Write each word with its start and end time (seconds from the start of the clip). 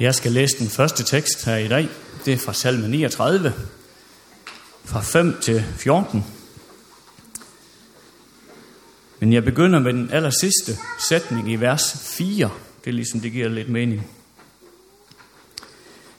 Jeg 0.00 0.14
skal 0.14 0.32
læse 0.32 0.58
den 0.58 0.68
første 0.68 1.04
tekst 1.04 1.44
her 1.44 1.56
i 1.56 1.68
dag. 1.68 1.88
Det 2.24 2.34
er 2.34 2.38
fra 2.38 2.52
salme 2.52 2.88
39, 2.88 3.52
fra 4.84 5.00
5 5.00 5.36
til 5.40 5.64
14. 5.76 6.24
Men 9.20 9.32
jeg 9.32 9.44
begynder 9.44 9.78
med 9.78 9.92
den 9.92 10.10
aller 10.12 10.30
sidste 10.30 10.78
sætning 11.08 11.52
i 11.52 11.56
vers 11.56 12.14
4. 12.16 12.50
Det 12.84 12.90
er 12.90 12.94
ligesom, 12.94 13.20
det 13.20 13.32
giver 13.32 13.48
lidt 13.48 13.68
mening. 13.68 14.10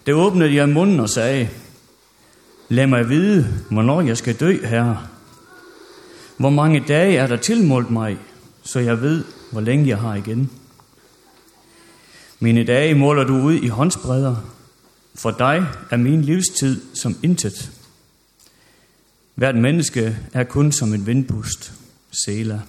Det 0.05 0.13
åbnede 0.13 0.55
jeg 0.55 0.70
munden 0.70 1.00
og 1.00 1.09
sagde, 1.09 1.50
Lad 2.70 2.88
mig 2.88 3.09
vide, 3.09 3.48
hvornår 3.70 4.02
jeg 4.02 4.18
skal 4.18 4.36
dø, 4.36 4.66
herre. 4.66 5.07
Hvor 6.38 6.50
mange 6.50 6.84
dage 6.88 7.18
er 7.18 7.27
der 7.27 7.38
tilmålt 7.38 7.91
mig, 7.91 8.18
så 8.63 8.79
jeg 8.79 9.02
ved, 9.02 9.23
hvor 9.52 9.61
længe 9.61 9.88
jeg 9.88 9.98
har 9.98 10.16
igen. 10.16 10.61
Mine 12.44 12.64
dage 12.64 12.96
måler 12.96 13.23
du 13.23 13.34
ud 13.34 13.54
i 13.54 13.68
håndsbredder. 13.68 14.36
For 15.16 15.31
dig 15.31 15.66
er 15.90 15.98
min 15.98 16.22
livstid 16.22 16.81
som 16.95 17.16
intet. 17.23 17.72
Hvert 19.36 19.55
menneske 19.55 20.17
er 20.34 20.44
kun 20.44 20.72
som 20.72 20.94
en 20.94 21.05
vindpust. 21.05 21.73
Sela. 22.12 22.62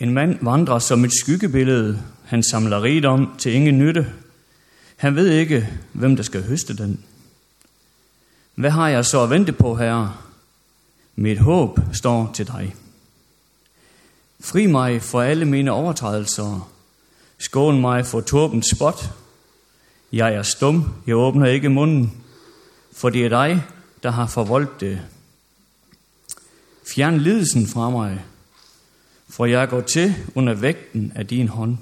En 0.00 0.14
mand 0.14 0.38
vandrer 0.40 0.78
som 0.78 1.04
et 1.04 1.12
skyggebillede. 1.12 2.02
Han 2.24 2.42
samler 2.42 2.82
rigdom 2.82 3.34
til 3.38 3.52
ingen 3.52 3.78
nytte. 3.78 4.12
Han 4.96 5.16
ved 5.16 5.28
ikke, 5.30 5.68
hvem 5.92 6.16
der 6.16 6.22
skal 6.22 6.42
høste 6.42 6.76
den. 6.76 7.04
Hvad 8.54 8.70
har 8.70 8.88
jeg 8.88 9.06
så 9.06 9.22
at 9.22 9.30
vente 9.30 9.52
på, 9.52 9.74
herre? 9.74 10.16
Mit 11.16 11.38
håb 11.38 11.80
står 11.92 12.30
til 12.34 12.46
dig. 12.46 12.74
Fri 14.40 14.66
mig 14.66 15.02
for 15.02 15.22
alle 15.22 15.44
mine 15.44 15.72
overtrædelser. 15.72 16.72
Skål 17.42 17.74
mig 17.74 18.06
for 18.06 18.20
turbens 18.20 18.66
spot. 18.74 19.10
Jeg 20.12 20.34
er 20.34 20.42
stum, 20.42 20.94
jeg 21.06 21.16
åbner 21.16 21.46
ikke 21.46 21.68
munden, 21.68 22.22
for 22.92 23.10
det 23.10 23.24
er 23.24 23.28
dig, 23.28 23.62
der 24.02 24.10
har 24.10 24.26
forvoldt 24.26 24.80
det. 24.80 25.00
Fjern 26.86 27.18
lidelsen 27.18 27.66
fra 27.66 27.90
mig, 27.90 28.24
for 29.28 29.46
jeg 29.46 29.68
går 29.68 29.80
til 29.80 30.14
under 30.34 30.54
vægten 30.54 31.12
af 31.14 31.26
din 31.26 31.48
hånd. 31.48 31.78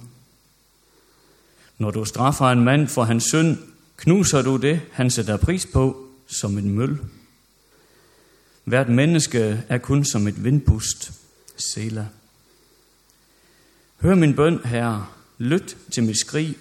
Når 1.79 1.91
du 1.91 2.05
straffer 2.05 2.47
en 2.47 2.65
mand 2.65 2.89
for 2.89 3.05
hans 3.05 3.25
synd, 3.25 3.59
knuser 3.97 4.43
du 4.43 4.57
det, 4.57 4.81
han 4.93 5.11
sætter 5.11 5.37
pris 5.37 5.67
på, 5.67 6.09
som 6.27 6.59
en 6.59 6.71
møl. 6.71 6.99
Hvert 8.65 8.89
menneske 8.89 9.65
er 9.69 9.79
kun 9.79 10.05
som 10.05 10.29
et 10.29 10.45
vindpust. 10.45 11.13
Sela. 11.57 12.07
Hør 14.01 14.15
min 14.15 14.37
bøn, 14.37 14.61
herre. 14.65 15.07
Lyt 15.41 15.77
til 15.91 16.05
mit 16.05 16.21
skrig. 16.21 16.57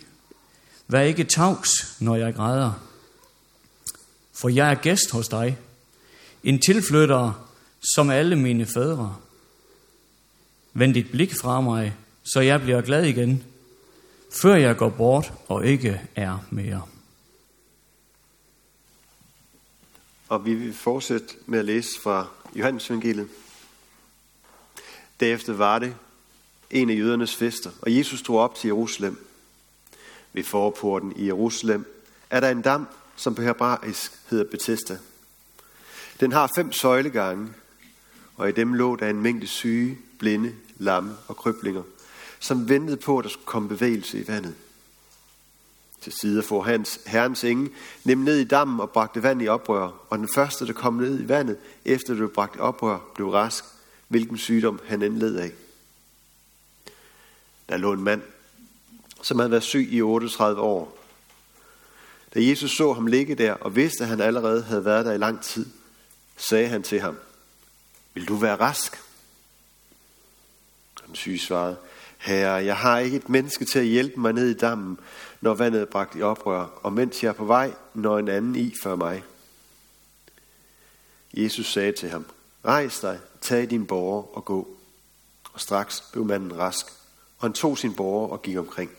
Vær 0.87 1.01
ikke 1.01 1.23
tavs, 1.23 2.01
når 2.01 2.15
jeg 2.15 2.35
græder. 2.35 2.71
For 4.33 4.49
jeg 4.49 4.71
er 4.71 4.75
gæst 4.75 5.11
hos 5.11 5.27
dig. 5.27 5.57
En 6.43 6.59
tilflytter 6.59 7.49
som 7.95 8.09
alle 8.09 8.35
mine 8.35 8.65
fædre. 8.65 9.17
Vend 10.73 10.93
dit 10.93 11.11
blik 11.11 11.35
fra 11.35 11.61
mig, 11.61 11.95
så 12.23 12.39
jeg 12.39 12.61
bliver 12.61 12.81
glad 12.81 13.03
igen, 13.03 13.43
før 14.41 14.55
jeg 14.55 14.77
går 14.77 14.89
bort 14.89 15.33
og 15.47 15.65
ikke 15.65 16.01
er 16.15 16.37
mere. 16.49 16.81
Og 20.27 20.45
vi 20.45 20.53
vil 20.53 20.73
fortsætte 20.73 21.35
med 21.45 21.59
at 21.59 21.65
læse 21.65 21.89
fra 22.03 22.27
Johannes 22.55 22.89
evangeliet. 22.89 23.29
Derefter 25.19 25.53
var 25.53 25.79
det 25.79 25.95
en 26.71 26.89
af 26.89 26.95
jødernes 26.95 27.35
fester, 27.35 27.71
og 27.81 27.95
Jesus 27.97 28.21
tog 28.21 28.37
op 28.37 28.55
til 28.55 28.67
Jerusalem. 28.67 29.25
Ved 30.33 30.43
forporten 30.43 31.13
i 31.15 31.25
Jerusalem 31.25 31.85
er 32.29 32.39
der 32.39 32.49
en 32.49 32.61
dam, 32.61 32.87
som 33.15 33.35
på 33.35 33.41
hebraisk 33.41 34.11
hedder 34.29 34.45
Bethesda. 34.51 34.97
Den 36.19 36.31
har 36.31 36.51
fem 36.55 36.71
søjlegange, 36.71 37.49
og 38.37 38.49
i 38.49 38.51
dem 38.51 38.73
lå 38.73 38.95
der 38.95 39.09
en 39.09 39.21
mængde 39.21 39.47
syge, 39.47 39.97
blinde, 40.19 40.55
lamme 40.77 41.15
og 41.27 41.37
kryblinger, 41.37 41.83
som 42.39 42.69
ventede 42.69 42.97
på, 42.97 43.17
at 43.17 43.23
der 43.23 43.29
skulle 43.29 43.45
komme 43.45 43.69
bevægelse 43.69 44.19
i 44.19 44.27
vandet. 44.27 44.55
Til 46.01 46.13
side 46.13 46.43
for 46.43 46.61
hans, 46.61 46.99
herrens 47.05 47.43
engel, 47.43 47.69
nem 48.03 48.17
ned 48.17 48.37
i 48.37 48.43
dammen 48.43 48.79
og 48.79 48.89
bragte 48.89 49.23
vand 49.23 49.41
i 49.41 49.47
oprør, 49.47 49.91
og 50.09 50.17
den 50.17 50.29
første, 50.35 50.67
der 50.67 50.73
kom 50.73 50.93
ned 50.93 51.19
i 51.19 51.27
vandet, 51.29 51.57
efter 51.85 52.07
det 52.07 52.17
blev 52.17 52.33
bragt 52.33 52.55
i 52.55 52.59
oprør, 52.59 52.99
blev 53.15 53.29
rask, 53.29 53.63
hvilken 54.07 54.37
sygdom 54.37 54.79
han 54.85 55.01
endled 55.01 55.35
af. 55.35 55.51
Der 57.69 57.77
lå 57.77 57.93
en 57.93 58.03
mand, 58.03 58.21
som 59.21 59.39
havde 59.39 59.51
været 59.51 59.63
syg 59.63 59.87
i 59.91 60.01
38 60.01 60.61
år. 60.61 60.97
Da 62.33 62.43
Jesus 62.43 62.71
så 62.71 62.93
ham 62.93 63.07
ligge 63.07 63.35
der 63.35 63.53
og 63.53 63.75
vidste, 63.75 64.03
at 64.03 64.09
han 64.09 64.21
allerede 64.21 64.63
havde 64.63 64.85
været 64.85 65.05
der 65.05 65.11
i 65.11 65.17
lang 65.17 65.41
tid, 65.41 65.65
sagde 66.37 66.67
han 66.67 66.83
til 66.83 66.99
ham, 66.99 67.17
Vil 68.13 68.27
du 68.27 68.35
være 68.35 68.55
rask? 68.55 69.01
Den 71.07 71.15
syge 71.15 71.39
svarede, 71.39 71.77
Herre, 72.17 72.65
jeg 72.65 72.77
har 72.77 72.99
ikke 72.99 73.17
et 73.17 73.29
menneske 73.29 73.65
til 73.65 73.79
at 73.79 73.85
hjælpe 73.85 74.19
mig 74.19 74.33
ned 74.33 74.49
i 74.49 74.57
dammen, 74.57 74.99
når 75.41 75.53
vandet 75.53 75.81
er 75.81 75.85
bragt 75.85 76.15
i 76.15 76.21
oprør, 76.21 76.79
og 76.83 76.93
mens 76.93 77.23
jeg 77.23 77.29
er 77.29 77.33
på 77.33 77.45
vej, 77.45 77.73
når 77.93 78.19
en 78.19 78.27
anden 78.27 78.55
i 78.55 78.73
før 78.83 78.95
mig. 78.95 79.23
Jesus 81.33 81.73
sagde 81.73 81.91
til 81.91 82.09
ham, 82.09 82.25
Rejs 82.65 82.99
dig, 82.99 83.19
tag 83.41 83.69
din 83.69 83.85
borger 83.85 84.37
og 84.37 84.45
gå. 84.45 84.67
Og 85.53 85.59
straks 85.61 86.03
blev 86.11 86.25
manden 86.25 86.57
rask, 86.57 86.85
og 87.39 87.45
han 87.45 87.53
tog 87.53 87.77
sin 87.77 87.93
borger 87.93 88.29
og 88.29 88.41
gik 88.41 88.57
omkring. 88.57 88.91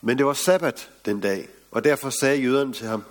Men 0.00 0.18
det 0.18 0.26
var 0.26 0.32
sabbat 0.32 0.90
den 1.04 1.20
dag, 1.20 1.48
og 1.70 1.84
derfor 1.84 2.10
sagde 2.10 2.42
jøderne 2.42 2.72
til 2.72 2.86
ham, 2.86 3.04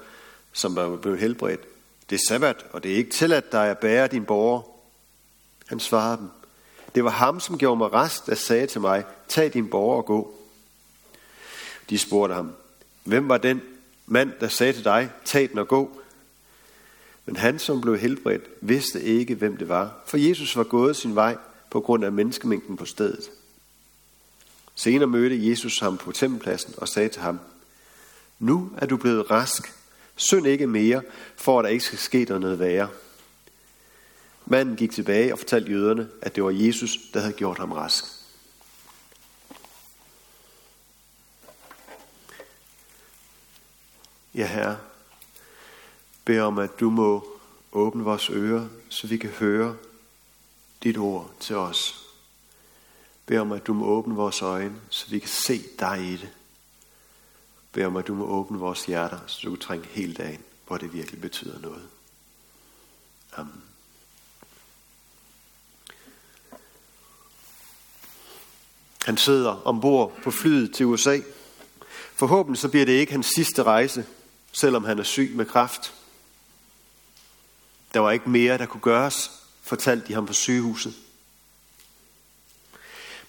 som 0.53 0.75
var 0.75 0.96
blevet 0.96 1.19
helbredt, 1.19 1.62
det 2.09 2.16
er 2.16 2.24
sabbat, 2.28 2.66
og 2.72 2.84
det 2.84 2.91
er 2.91 2.96
ikke 2.96 3.12
tilladt 3.12 3.52
dig 3.52 3.68
at 3.68 3.78
bære 3.78 4.07
din 4.07 4.25
borger. 4.25 4.62
Han 5.68 5.80
svarede 5.80 6.18
dem, 6.18 6.30
det 6.96 7.03
var 7.03 7.09
ham, 7.09 7.40
som 7.40 7.57
gjorde 7.57 7.78
mig 7.78 7.94
rest, 7.94 8.25
der 8.25 8.35
sagde 8.35 8.68
til 8.68 8.81
mig, 8.81 9.03
tag 9.28 9.53
din 9.53 9.69
borger 9.69 9.97
og 9.97 10.06
gå. 10.06 10.34
De 11.90 11.97
spurgte 11.97 12.36
ham, 12.36 12.56
hvem 13.03 13.30
var 13.30 13.38
den 13.38 13.62
mand, 14.06 14.31
der 14.40 14.47
sagde 14.47 14.74
til 14.74 14.84
dig, 14.84 15.12
tag 15.25 15.50
den 15.50 15.57
og 15.57 15.68
gå? 15.68 16.01
Men 17.25 17.36
han, 17.36 17.59
som 17.59 17.81
blev 17.81 17.97
helbredt, 17.97 18.44
vidste 18.62 19.03
ikke, 19.03 19.36
hvem 19.36 19.57
det 19.57 19.69
var, 19.69 19.94
for 20.06 20.18
Jesus 20.18 20.57
var 20.57 20.63
gået 20.63 20.96
sin 20.96 21.16
vej 21.16 21.38
på 21.69 21.81
grund 21.81 22.06
af 22.06 22.12
menneskemængden 22.12 22.78
på 22.78 22.85
stedet. 22.85 23.31
Senere 24.75 25.07
mødte 25.07 25.50
Jesus 25.50 25.80
ham 25.80 25.97
på 25.97 26.12
tempelpladsen 26.12 26.74
og 26.78 26.88
sagde 26.88 27.09
til 27.09 27.22
ham, 27.22 27.40
Nu 28.40 28.72
er 28.78 28.85
du 28.85 28.97
blevet 28.97 29.31
rask. 29.31 29.74
Synd 30.16 30.47
ikke 30.47 30.68
mere, 30.68 31.02
for 31.35 31.59
at 31.59 31.63
der 31.63 31.69
ikke 31.69 31.85
skal 31.85 32.00
ske 32.00 32.25
dig 32.25 32.40
noget 32.40 32.59
værre. 32.59 32.90
Manden 34.46 34.75
gik 34.75 34.91
tilbage 34.91 35.34
og 35.34 35.40
fortalte 35.40 35.72
jøderne, 35.72 36.09
at 36.22 36.35
det 36.35 36.44
var 36.44 36.50
Jesus, 36.50 36.97
der 37.13 37.19
havde 37.19 37.34
gjort 37.34 37.57
ham 37.57 37.72
rask. 37.72 38.06
Ja, 44.36 44.47
Herre, 44.47 44.78
bed 46.25 46.40
om, 46.40 46.57
at 46.57 46.80
du 46.80 46.90
må 46.90 47.25
åbne 47.72 48.03
vores 48.03 48.30
ører, 48.30 48.68
så 48.90 49.07
vi 49.07 49.18
kan 49.18 49.30
høre 49.30 49.75
dit 50.84 50.97
ord 50.97 51.31
til 51.40 51.56
os. 51.56 52.06
Bed 53.25 53.40
om, 53.40 53.51
at 53.51 53.67
du 53.67 53.73
må 53.73 53.85
åbne 53.85 54.16
vores 54.16 54.41
øjne, 54.41 54.75
så 54.90 55.09
vi 55.09 55.19
kan 55.19 55.29
se 55.29 55.63
dig 55.79 56.03
i 56.03 56.12
det. 56.12 56.29
Bed 57.72 57.85
om, 57.85 57.95
at 57.95 58.07
du 58.07 58.16
må 58.16 58.25
åbne 58.25 58.59
vores 58.59 58.85
hjerter, 58.85 59.19
så 59.28 59.39
du 59.44 59.50
kan 59.50 59.59
trænge 59.59 59.88
hele 59.88 60.13
dagen, 60.13 60.44
hvor 60.68 60.78
det 60.78 60.94
virkelig 60.94 61.22
betyder 61.22 61.59
noget. 61.59 61.88
Amen. 63.38 63.63
Han 69.06 69.18
sidder 69.18 69.68
ombord 69.68 70.22
på 70.23 70.31
flyet 70.31 70.75
til 70.75 70.86
USA. 70.86 71.19
Forhåbentlig 72.13 72.59
så 72.59 72.69
bliver 72.69 72.86
det 72.86 72.94
ikke 72.94 73.12
hans 73.12 73.31
sidste 73.36 73.63
rejse, 73.63 74.06
selvom 74.51 74.83
han 74.83 75.00
er 75.00 75.04
syg 75.04 75.31
med 75.36 75.45
kræft. 75.45 75.94
Der 77.94 78.00
var 78.00 78.12
ikke 78.12 78.30
mere, 78.30 78.57
der 78.57 78.65
kunne 78.65 78.81
gøres, 78.81 79.38
fortalte 79.69 80.07
de 80.07 80.13
ham 80.13 80.25
på 80.25 80.33
sygehuset. 80.33 80.94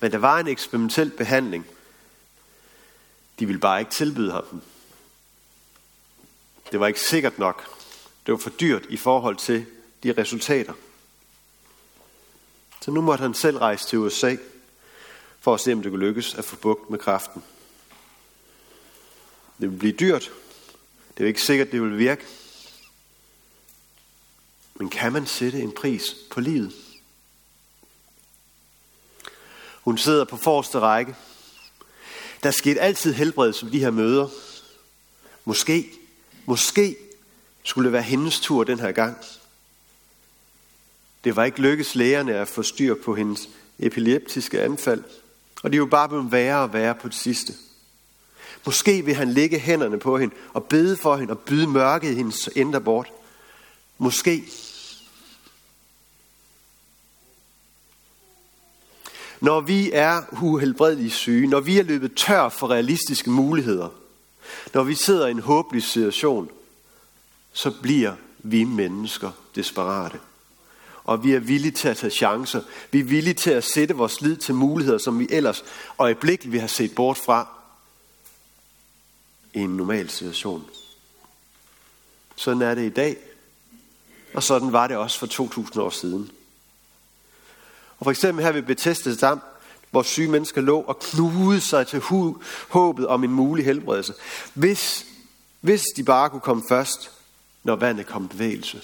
Men 0.01 0.13
der 0.13 0.19
var 0.19 0.39
en 0.39 0.49
eksperimentel 0.49 1.11
behandling. 1.11 1.67
De 3.39 3.47
ville 3.47 3.61
bare 3.61 3.81
ikke 3.81 3.93
tilbyde 3.93 4.33
ham 4.33 4.45
den. 4.51 4.63
Det 6.73 6.81
var 6.81 6.87
ikke 6.87 7.01
sikkert 7.01 7.39
nok. 7.39 7.65
Det 8.27 8.33
var 8.33 8.39
for 8.39 8.51
dyrt 8.51 8.87
i 8.89 8.97
forhold 8.97 9.37
til 9.37 9.67
de 10.03 10.13
resultater. 10.19 10.73
Så 12.81 12.91
nu 12.91 13.01
måtte 13.01 13.23
han 13.23 13.35
selv 13.35 13.57
rejse 13.57 13.89
til 13.89 13.99
USA 13.99 14.37
for 15.41 15.55
at 15.55 15.61
se, 15.61 15.73
om 15.73 15.83
det 15.83 15.93
kunne 15.93 16.07
lykkes 16.07 16.35
at 16.35 16.45
få 16.45 16.57
bugt 16.57 16.91
med 16.91 16.99
kraften. 16.99 17.43
Det 19.61 19.69
ville 19.69 19.79
blive 19.79 19.93
dyrt. 19.93 20.33
Det 21.17 21.25
er 21.25 21.29
ikke 21.29 21.43
sikkert, 21.43 21.73
det 21.73 21.83
vil 21.83 21.99
virke. 21.99 22.27
Men 24.81 24.89
kan 24.89 25.13
man 25.13 25.27
sætte 25.27 25.61
en 25.61 25.73
pris 25.73 26.17
på 26.31 26.41
livet? 26.41 26.73
Hun 29.83 29.99
sidder 29.99 30.25
på 30.25 30.37
forreste 30.37 30.79
række. 30.79 31.17
Der 32.43 32.51
skete 32.51 32.81
altid 32.81 33.13
helbredelse 33.13 33.65
ved 33.65 33.73
de 33.73 33.79
her 33.79 33.91
møder. 33.91 34.29
Måske, 35.45 35.93
måske 36.47 36.97
skulle 37.63 37.85
det 37.85 37.93
være 37.93 38.03
hendes 38.03 38.41
tur 38.41 38.65
den 38.65 38.81
her 38.81 38.93
gang. 38.93 39.17
Det 41.25 41.37
var 41.37 41.45
ikke 41.45 41.61
lykkedes 41.61 41.95
lægerne 41.95 42.35
at 42.35 42.49
få 42.49 42.63
styr 42.63 42.95
på 43.05 43.15
hendes 43.15 43.49
epileptiske 43.79 44.63
anfald, 44.63 45.05
og 45.63 45.73
de 45.73 45.77
er 45.77 45.79
jo 45.79 45.87
bare 45.87 46.09
blevet 46.09 46.33
værre 46.33 46.63
og 46.63 46.73
værre 46.73 46.95
på 46.95 47.09
det 47.09 47.17
sidste. 47.17 47.53
Måske 48.67 49.05
vil 49.05 49.15
han 49.15 49.33
lægge 49.33 49.59
hænderne 49.59 49.99
på 49.99 50.19
hende 50.19 50.35
og 50.53 50.65
bede 50.65 50.97
for 50.97 51.17
hende 51.17 51.33
og 51.33 51.39
byde 51.39 51.67
mørket 51.67 52.11
i 52.11 52.15
hendes 52.15 52.49
indre 52.57 52.81
bort. 52.81 53.09
Måske. 53.99 54.45
Når 59.41 59.61
vi 59.61 59.91
er 59.93 60.23
uhelbredeligt 60.43 61.15
syge, 61.15 61.47
når 61.47 61.61
vi 61.61 61.79
er 61.79 61.83
løbet 61.83 62.15
tør 62.17 62.49
for 62.49 62.71
realistiske 62.71 63.31
muligheder, 63.31 63.89
når 64.75 64.83
vi 64.83 64.95
sidder 64.95 65.27
i 65.27 65.31
en 65.31 65.41
håbløs 65.41 65.85
situation, 65.85 66.51
så 67.53 67.71
bliver 67.83 68.15
vi 68.39 68.65
mennesker 68.65 69.31
desperate. 69.55 70.21
Og 71.05 71.25
vi 71.25 71.33
er 71.33 71.39
villige 71.39 71.73
til 71.73 71.89
at 71.89 71.97
tage 71.97 72.11
chancer. 72.11 72.63
Vi 72.91 73.01
er 73.01 73.05
villige 73.05 73.35
til 73.35 73.51
at 73.51 73.65
sætte 73.65 73.97
vores 73.97 74.21
lid 74.21 74.37
til 74.37 74.55
muligheder, 74.55 74.99
som 74.99 75.19
vi 75.19 75.27
ellers 75.31 75.65
øjeblikkeligt 75.99 76.53
vi 76.53 76.59
har 76.59 76.67
set 76.67 76.95
bort 76.95 77.17
fra 77.17 77.49
i 79.55 79.59
en 79.59 79.77
normal 79.77 80.11
situation. 80.11 80.65
Sådan 82.37 82.63
er 82.63 82.75
det 82.75 82.87
i 82.87 82.95
dag, 82.95 83.17
og 84.35 84.43
sådan 84.43 84.73
var 84.73 84.87
det 84.87 84.97
også 84.97 85.19
for 85.19 85.27
2000 85.27 85.83
år 85.83 85.91
siden. 85.91 86.31
Og 88.01 88.07
for 88.07 88.11
eksempel 88.11 88.45
her 88.45 88.53
ved 88.53 88.63
Bethesda 88.63 89.15
Dam, 89.15 89.41
hvor 89.91 90.03
syge 90.03 90.29
mennesker 90.29 90.61
lå 90.61 90.81
og 90.81 90.99
kludede 90.99 91.61
sig 91.61 91.87
til 91.87 92.03
håbet 92.69 93.07
om 93.07 93.25
en 93.25 93.31
mulig 93.31 93.65
helbredelse. 93.65 94.15
Hvis, 94.55 95.07
hvis 95.61 95.83
de 95.97 96.05
bare 96.05 96.31
kunne 96.31 96.41
komme 96.41 96.63
først, 96.69 97.11
når 97.65 97.77
vandet 97.77 98.07
kom 98.07 98.29
bevægelse. 98.29 98.83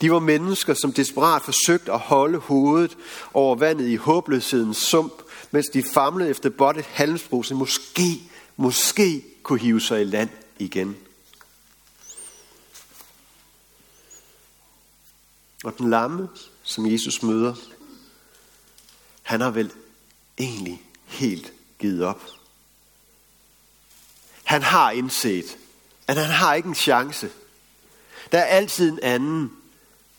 De 0.00 0.12
var 0.12 0.18
mennesker, 0.18 0.74
som 0.74 0.92
desperat 0.92 1.42
forsøgte 1.42 1.92
at 1.92 1.98
holde 1.98 2.38
hovedet 2.38 2.96
over 3.34 3.56
vandet 3.56 3.88
i 3.88 3.96
håbløshedens 3.96 4.76
sump, 4.76 5.12
mens 5.50 5.66
de 5.66 5.82
famlede 5.94 6.30
efter 6.30 6.50
blot 6.50 6.76
et 6.76 6.84
halmsbrug, 6.84 7.44
som 7.44 7.56
måske, 7.56 8.22
måske 8.56 9.24
kunne 9.42 9.58
hive 9.58 9.80
sig 9.80 10.00
i 10.00 10.04
land 10.04 10.30
igen. 10.58 10.96
Og 15.64 15.78
den 15.78 15.90
lamme, 15.90 16.28
som 16.62 16.86
Jesus 16.86 17.22
møder, 17.22 17.54
han 19.22 19.40
har 19.40 19.50
vel 19.50 19.72
egentlig 20.38 20.82
helt 21.04 21.52
givet 21.78 22.04
op. 22.04 22.22
Han 24.44 24.62
har 24.62 24.90
indset, 24.90 25.58
at 26.06 26.16
han 26.16 26.30
har 26.30 26.54
ikke 26.54 26.68
en 26.68 26.74
chance. 26.74 27.30
Der 28.32 28.38
er 28.38 28.44
altid 28.44 28.92
en 28.92 28.98
anden, 29.02 29.52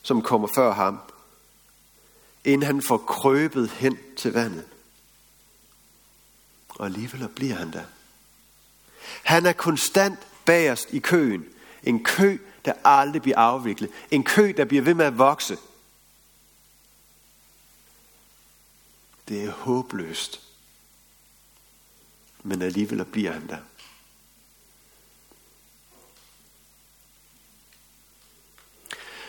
som 0.02 0.22
kommer 0.22 0.48
før 0.56 0.74
ham, 0.74 1.00
inden 2.44 2.66
han 2.66 2.82
får 2.82 2.98
krøbet 2.98 3.70
hen 3.70 3.98
til 4.18 4.34
vandet. 4.34 4.66
Og 6.70 6.86
alligevel 6.86 7.28
bliver 7.28 7.56
han 7.56 7.74
der. 7.74 7.84
Han 9.24 9.46
er 9.46 9.54
konstant 9.54 10.20
bagerst 10.46 10.88
i 10.94 11.00
køen. 11.00 11.46
En 11.84 12.04
kø, 12.04 12.38
der 12.66 12.74
aldrig 12.84 13.22
bliver 13.22 13.38
afviklet. 13.38 13.90
En 14.12 14.24
kø, 14.24 14.54
der 14.58 14.66
bliver 14.66 14.84
ved 14.84 14.94
med 14.94 15.06
at 15.06 15.18
vokse. 15.18 15.58
Det 19.28 19.44
er 19.44 19.52
håbløst. 19.52 20.42
Men 22.44 22.62
alligevel 22.62 23.06
bliver 23.06 23.32
han 23.32 23.48
der. 23.48 23.58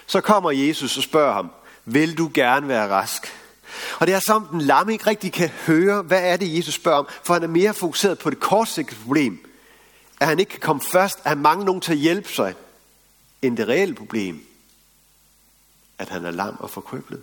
Så 0.06 0.20
kommer 0.20 0.50
Jesus 0.50 0.96
og 0.96 1.02
spørger 1.02 1.32
ham, 1.32 1.50
vil 1.84 2.18
du 2.18 2.30
gerne 2.34 2.68
være 2.68 2.88
rask? 2.88 3.32
Og 4.00 4.06
det 4.06 4.14
er 4.14 4.20
som 4.20 4.46
den 4.46 4.60
lamme 4.60 4.92
ikke 4.92 5.06
rigtig 5.06 5.32
kan 5.32 5.48
høre, 5.48 6.02
hvad 6.02 6.22
er 6.22 6.36
det, 6.36 6.56
Jesus 6.56 6.74
spørger 6.74 6.98
om, 6.98 7.08
for 7.22 7.34
han 7.34 7.42
er 7.42 7.46
mere 7.46 7.74
fokuseret 7.74 8.18
på 8.18 8.30
det 8.30 8.40
kortsigtede 8.40 9.00
problem. 9.00 9.50
At 10.20 10.26
han 10.26 10.38
ikke 10.38 10.50
kan 10.50 10.60
komme 10.60 10.82
først, 10.82 11.18
at 11.24 11.28
han 11.28 11.38
mangler 11.38 11.66
nogen 11.66 11.80
til 11.80 11.92
at 11.92 11.98
hjælpe 11.98 12.28
sig, 12.28 12.54
end 13.46 13.56
det 13.56 13.68
reelle 13.68 13.94
problem, 13.94 14.46
at 15.98 16.08
han 16.08 16.24
er 16.24 16.30
lam 16.30 16.56
og 16.58 16.70
forkryblet. 16.70 17.22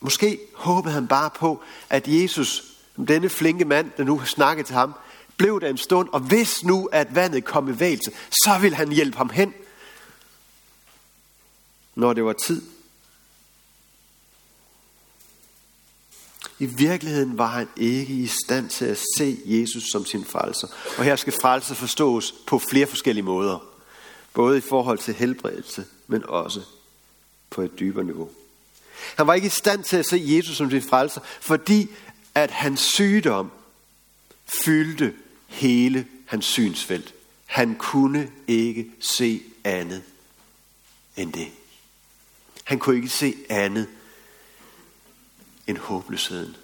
Måske 0.00 0.40
håbede 0.54 0.94
han 0.94 1.08
bare 1.08 1.30
på, 1.30 1.62
at 1.90 2.08
Jesus, 2.08 2.64
denne 3.08 3.28
flinke 3.28 3.64
mand, 3.64 3.90
der 3.96 4.04
nu 4.04 4.18
har 4.18 4.26
snakket 4.26 4.66
til 4.66 4.74
ham, 4.74 4.94
blev 5.36 5.60
der 5.60 5.68
en 5.68 5.78
stund, 5.78 6.08
og 6.08 6.20
hvis 6.20 6.64
nu, 6.64 6.88
at 6.92 7.14
vandet 7.14 7.44
kom 7.44 7.68
i 7.68 7.78
vægelse, 7.78 8.10
så 8.30 8.58
vil 8.60 8.74
han 8.74 8.92
hjælpe 8.92 9.16
ham 9.16 9.30
hen, 9.30 9.54
når 11.94 12.12
det 12.12 12.24
var 12.24 12.32
tid. 12.32 12.75
I 16.58 16.66
virkeligheden 16.66 17.38
var 17.38 17.46
han 17.46 17.68
ikke 17.76 18.14
i 18.14 18.26
stand 18.26 18.68
til 18.68 18.84
at 18.84 18.98
se 19.16 19.38
Jesus 19.44 19.84
som 19.92 20.06
sin 20.06 20.24
frelser. 20.24 20.68
Og 20.98 21.04
her 21.04 21.16
skal 21.16 21.32
frelse 21.42 21.74
forstås 21.74 22.34
på 22.46 22.60
flere 22.70 22.86
forskellige 22.86 23.24
måder. 23.24 23.58
Både 24.34 24.58
i 24.58 24.60
forhold 24.60 24.98
til 24.98 25.14
helbredelse, 25.14 25.84
men 26.06 26.24
også 26.28 26.60
på 27.50 27.62
et 27.62 27.78
dybere 27.78 28.04
niveau. 28.04 28.30
Han 29.16 29.26
var 29.26 29.34
ikke 29.34 29.46
i 29.46 29.50
stand 29.50 29.84
til 29.84 29.96
at 29.96 30.06
se 30.06 30.22
Jesus 30.26 30.56
som 30.56 30.70
sin 30.70 30.82
frelser, 30.82 31.20
fordi 31.40 31.88
at 32.34 32.50
hans 32.50 32.80
sygdom 32.80 33.50
fyldte 34.64 35.14
hele 35.46 36.06
hans 36.26 36.44
synsfelt. 36.44 37.14
Han 37.46 37.74
kunne 37.74 38.30
ikke 38.46 38.90
se 39.00 39.42
andet 39.64 40.02
end 41.16 41.32
det. 41.32 41.48
Han 42.64 42.78
kunne 42.78 42.96
ikke 42.96 43.08
se 43.08 43.34
andet 43.48 43.86
end 45.66 45.78
håbløsheden. 45.78 46.56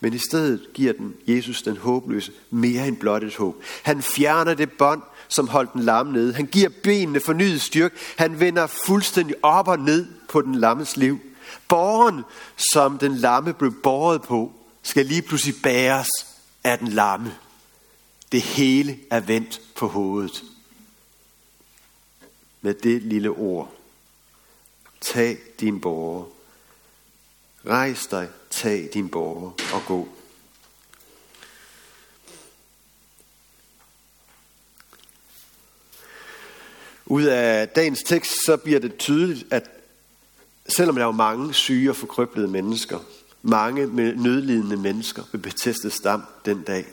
Men 0.00 0.12
i 0.12 0.18
stedet 0.18 0.66
giver 0.74 0.92
den 0.92 1.14
Jesus 1.26 1.62
den 1.62 1.76
håbløse 1.76 2.32
mere 2.50 2.88
end 2.88 2.96
blot 2.96 3.22
et 3.22 3.36
håb. 3.36 3.62
Han 3.82 4.02
fjerner 4.02 4.54
det 4.54 4.72
bånd, 4.72 5.02
som 5.28 5.48
holdt 5.48 5.72
den 5.72 5.82
lamme 5.82 6.12
nede. 6.12 6.34
Han 6.34 6.46
giver 6.46 6.68
benene 6.82 7.20
fornyet 7.20 7.60
styrke. 7.60 7.96
Han 8.16 8.40
vender 8.40 8.66
fuldstændig 8.66 9.36
op 9.42 9.68
og 9.68 9.78
ned 9.78 10.06
på 10.28 10.42
den 10.42 10.54
lammes 10.54 10.96
liv. 10.96 11.18
Borgen, 11.68 12.22
som 12.72 12.98
den 12.98 13.14
lamme 13.16 13.54
blev 13.54 13.72
båret 13.82 14.22
på, 14.22 14.52
skal 14.82 15.06
lige 15.06 15.22
pludselig 15.22 15.54
bæres 15.62 16.08
af 16.64 16.78
den 16.78 16.88
lamme. 16.88 17.34
Det 18.32 18.42
hele 18.42 18.98
er 19.10 19.20
vendt 19.20 19.60
på 19.74 19.88
hovedet. 19.88 20.44
Med 22.60 22.74
det 22.74 23.02
lille 23.02 23.30
ord. 23.30 23.75
Tag 25.00 25.38
din 25.60 25.80
borger. 25.80 26.24
Rejs 27.66 28.06
dig, 28.06 28.28
tag 28.50 28.88
din 28.94 29.08
borger 29.08 29.50
og 29.74 29.82
gå. 29.86 30.08
Ud 37.06 37.22
af 37.24 37.68
dagens 37.68 38.02
tekst, 38.02 38.44
så 38.46 38.56
bliver 38.56 38.80
det 38.80 38.96
tydeligt, 38.96 39.52
at 39.52 39.70
selvom 40.68 40.96
der 40.96 41.06
er 41.06 41.10
mange 41.10 41.54
syge 41.54 41.90
og 41.90 41.96
forkrøblede 41.96 42.48
mennesker, 42.48 42.98
mange 43.42 43.86
nødlidende 44.16 44.76
mennesker 44.76 45.22
ved 45.32 45.40
Bethesda 45.40 45.88
stam 45.88 46.22
den 46.44 46.62
dag, 46.62 46.86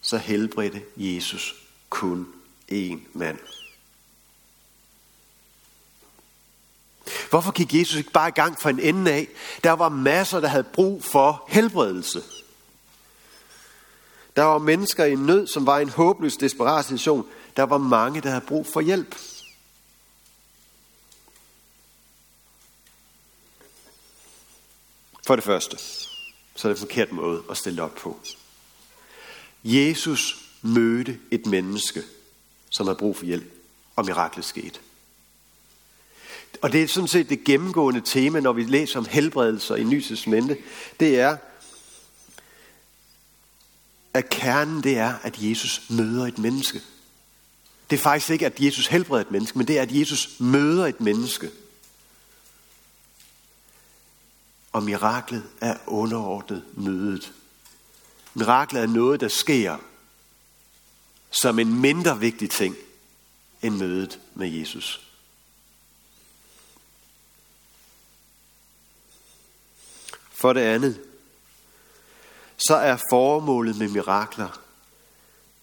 så 0.00 0.16
helbredte 0.16 0.82
Jesus 0.96 1.54
kun 1.90 2.28
én 2.72 2.98
mand. 3.12 3.38
Hvorfor 7.30 7.52
gik 7.52 7.74
Jesus 7.74 7.96
ikke 7.96 8.10
bare 8.10 8.28
i 8.28 8.32
gang 8.32 8.60
fra 8.60 8.70
en 8.70 8.80
ende 8.80 9.12
af? 9.12 9.28
Der 9.64 9.72
var 9.72 9.88
masser, 9.88 10.40
der 10.40 10.48
havde 10.48 10.64
brug 10.64 11.04
for 11.04 11.44
helbredelse. 11.48 12.22
Der 14.36 14.42
var 14.42 14.58
mennesker 14.58 15.04
i 15.04 15.14
nød, 15.14 15.46
som 15.46 15.66
var 15.66 15.78
i 15.78 15.82
en 15.82 15.88
håbløs, 15.88 16.36
desperat 16.36 16.84
situation. 16.84 17.26
Der 17.56 17.62
var 17.62 17.78
mange, 17.78 18.20
der 18.20 18.28
havde 18.28 18.44
brug 18.46 18.66
for 18.66 18.80
hjælp. 18.80 19.14
For 25.26 25.36
det 25.36 25.44
første, 25.44 25.78
så 26.56 26.68
er 26.68 26.72
det 26.72 26.80
en 26.80 26.86
forkert 26.86 27.12
måde 27.12 27.42
at 27.50 27.56
stille 27.56 27.82
op 27.82 27.94
på. 27.94 28.20
Jesus 29.64 30.38
mødte 30.62 31.20
et 31.30 31.46
menneske, 31.46 32.02
som 32.70 32.86
havde 32.86 32.98
brug 32.98 33.16
for 33.16 33.24
hjælp, 33.24 33.52
og 33.96 34.04
miraklet 34.04 34.44
skete. 34.44 34.80
Og 36.60 36.72
det 36.72 36.82
er 36.82 36.88
sådan 36.88 37.08
set 37.08 37.28
det 37.28 37.44
gennemgående 37.44 38.00
tema, 38.00 38.40
når 38.40 38.52
vi 38.52 38.64
læser 38.64 38.98
om 38.98 39.04
helbredelser 39.04 39.76
i 39.76 39.84
Ny 39.84 40.04
Det 41.00 41.20
er, 41.20 41.36
at 44.14 44.28
kernen 44.28 44.82
det 44.82 44.98
er, 44.98 45.14
at 45.22 45.36
Jesus 45.38 45.82
møder 45.90 46.26
et 46.26 46.38
menneske. 46.38 46.82
Det 47.90 47.96
er 47.96 48.00
faktisk 48.00 48.30
ikke, 48.30 48.46
at 48.46 48.60
Jesus 48.60 48.86
helbreder 48.86 49.24
et 49.24 49.30
menneske, 49.30 49.58
men 49.58 49.68
det 49.68 49.78
er, 49.78 49.82
at 49.82 49.92
Jesus 49.92 50.40
møder 50.40 50.86
et 50.86 51.00
menneske. 51.00 51.50
Og 54.72 54.82
miraklet 54.82 55.42
er 55.60 55.76
underordnet 55.86 56.62
mødet. 56.74 57.32
Miraklet 58.34 58.82
er 58.82 58.86
noget, 58.86 59.20
der 59.20 59.28
sker 59.28 59.76
som 61.30 61.58
en 61.58 61.80
mindre 61.80 62.20
vigtig 62.20 62.50
ting 62.50 62.76
end 63.62 63.76
mødet 63.76 64.20
med 64.34 64.48
Jesus. 64.48 65.05
For 70.36 70.52
det 70.52 70.60
andet, 70.60 71.00
så 72.56 72.76
er 72.76 72.96
formålet 73.10 73.78
med 73.78 73.88
mirakler, 73.88 74.60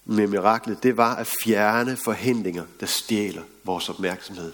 med 0.04 0.26
miraklet, 0.26 0.82
det 0.82 0.96
var 0.96 1.14
at 1.14 1.32
fjerne 1.44 1.96
forhindringer, 1.96 2.64
der 2.80 2.86
stjæler 2.86 3.42
vores 3.64 3.88
opmærksomhed. 3.88 4.52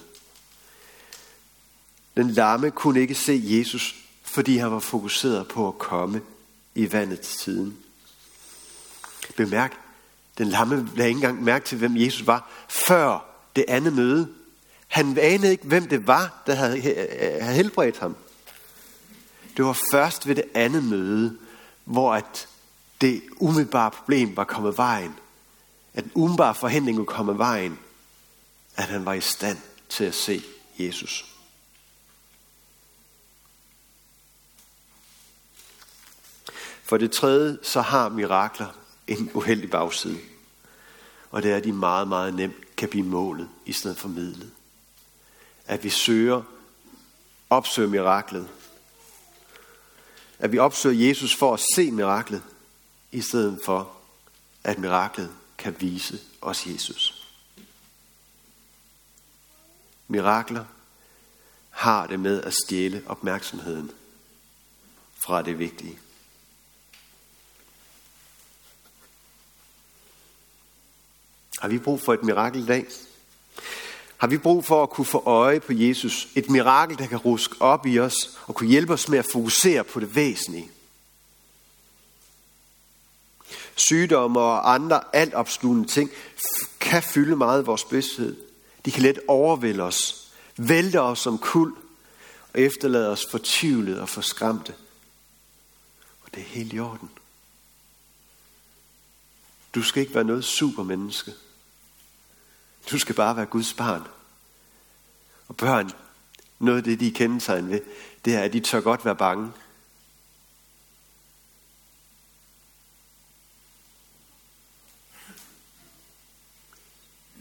Den 2.17 2.31
lamme 2.31 2.71
kunne 2.71 3.01
ikke 3.01 3.15
se 3.15 3.43
Jesus, 3.45 3.95
fordi 4.23 4.57
han 4.57 4.71
var 4.71 4.79
fokuseret 4.79 5.49
på 5.49 5.69
at 5.69 5.79
komme 5.79 6.23
i 6.75 6.93
vandet 6.93 7.21
til 7.21 7.39
tiden. 7.39 7.77
Bemærk, 9.37 9.77
den 10.39 10.49
lamme 10.49 10.89
lagde 10.97 11.09
ikke 11.09 11.19
engang 11.19 11.43
mærke 11.43 11.65
til, 11.65 11.79
hvem 11.79 11.97
Jesus 11.97 12.27
var, 12.27 12.51
før 12.69 13.25
det 13.57 13.65
andet 13.69 13.93
møde. 13.93 14.29
Han 14.89 15.19
anede 15.19 15.53
ikke, 15.53 15.67
hvem 15.67 15.89
det 15.89 16.07
var, 16.07 16.43
der 16.47 16.55
havde 16.55 16.79
øh, 16.79 17.41
helbredt 17.41 17.99
ham. 17.99 18.17
Det 19.57 19.65
var 19.65 19.79
først 19.93 20.27
ved 20.27 20.35
det 20.35 20.45
andet 20.55 20.85
møde, 20.85 21.39
hvor 21.85 22.15
at 22.15 22.49
det 23.01 23.23
umiddelbare 23.37 23.91
problem 23.91 24.37
var 24.37 24.45
kommet 24.45 24.77
vejen. 24.77 25.15
At 25.95 26.05
den 26.05 26.13
umiddelbare 26.15 26.55
forhindring 26.55 26.99
var 26.99 27.05
kommet 27.05 27.39
vejen. 27.39 27.79
At 28.77 28.85
han 28.85 29.05
var 29.05 29.13
i 29.13 29.21
stand 29.21 29.59
til 29.89 30.05
at 30.05 30.15
se 30.15 30.43
Jesus. 30.79 31.27
For 36.83 36.97
det 36.97 37.13
tredje, 37.13 37.59
så 37.63 37.81
har 37.81 38.09
mirakler 38.09 38.69
en 39.07 39.31
uheldig 39.35 39.71
bagside. 39.71 40.19
Og 41.31 41.43
det 41.43 41.53
er, 41.53 41.57
at 41.57 41.65
de 41.65 41.73
meget, 41.73 42.09
meget 42.09 42.35
nemt 42.35 42.77
kan 42.77 42.89
blive 42.89 43.07
målet 43.07 43.49
i 43.67 43.73
stedet 43.73 43.97
for 43.97 44.09
midlet. 44.09 44.51
At 45.67 45.85
vi 45.85 45.91
søger, 45.91 46.43
opsøger 47.51 47.89
miraklet. 47.89 48.49
At 50.41 50.53
vi 50.53 50.59
opsøger 50.59 51.09
Jesus 51.09 51.35
for 51.35 51.55
at 51.55 51.61
se 51.75 51.91
miraklet, 51.91 52.43
i 53.13 53.21
stedet 53.21 53.61
for 53.65 53.93
at 54.65 54.79
miraklet 54.79 55.35
kan 55.59 55.77
vise 55.81 56.21
os 56.41 56.67
Jesus. 56.67 57.29
Mirakler 60.09 60.65
har 61.71 62.07
det 62.07 62.21
med 62.21 62.43
at 62.43 62.55
stjæle 62.55 63.03
opmærksomheden 63.07 63.91
fra 65.25 65.43
det 65.43 65.59
vigtige. 65.59 65.99
Har 71.61 71.69
vi 71.69 71.79
brug 71.79 72.01
for 72.01 72.15
et 72.15 72.23
mirakel 72.23 72.63
i 72.63 72.67
dag? 72.67 72.87
Har 74.21 74.27
vi 74.27 74.39
brug 74.39 74.65
for 74.65 74.83
at 74.83 74.91
kunne 74.91 75.05
få 75.05 75.23
øje 75.27 75.61
på 75.61 75.73
Jesus? 75.73 76.29
Et 76.35 76.51
mirakel, 76.51 76.99
der 76.99 77.07
kan 77.07 77.19
ruske 77.19 77.63
op 77.63 77.87
i 77.87 77.99
os 77.99 78.39
og 78.47 78.55
kunne 78.55 78.69
hjælpe 78.69 78.93
os 78.93 79.09
med 79.09 79.19
at 79.19 79.27
fokusere 79.33 79.85
på 79.85 80.01
det 80.01 80.15
væsentlige. 80.15 80.71
Sygdomme 83.75 84.41
og 84.41 84.75
andre 84.75 85.01
altopslugende 85.13 85.89
ting 85.89 86.11
kan 86.81 87.03
fylde 87.03 87.37
meget 87.37 87.59
af 87.59 87.67
vores 87.67 87.85
bevidsthed. 87.85 88.37
De 88.85 88.91
kan 88.91 89.03
let 89.03 89.19
overvælde 89.29 89.83
os, 89.83 90.31
vælte 90.57 91.01
os 91.01 91.19
som 91.19 91.39
kul 91.39 91.75
og 92.55 92.61
efterlade 92.61 93.09
os 93.09 93.27
fortvivlet 93.31 94.01
og 94.01 94.09
forskræmte. 94.09 94.75
Og 96.23 96.35
det 96.35 96.41
er 96.41 96.47
helt 96.47 96.73
i 96.73 96.79
orden. 96.79 97.11
Du 99.75 99.83
skal 99.83 100.01
ikke 100.01 100.15
være 100.15 100.25
noget 100.25 100.45
supermenneske. 100.45 101.33
Du 102.91 102.99
skal 102.99 103.15
bare 103.15 103.37
være 103.37 103.47
Guds 103.47 103.75
barn. 103.75 104.09
Og 105.49 105.57
børn, 105.57 105.91
noget 106.59 106.79
af 106.79 106.85
det, 106.85 107.01
de 107.01 107.25
er 107.25 107.39
sig 107.41 107.69
ved, 107.69 107.81
det 108.25 108.35
er, 108.35 108.43
at 108.43 108.53
de 108.53 108.61
tør 108.61 108.81
godt 108.81 109.05
være 109.05 109.17
bange. 109.17 109.53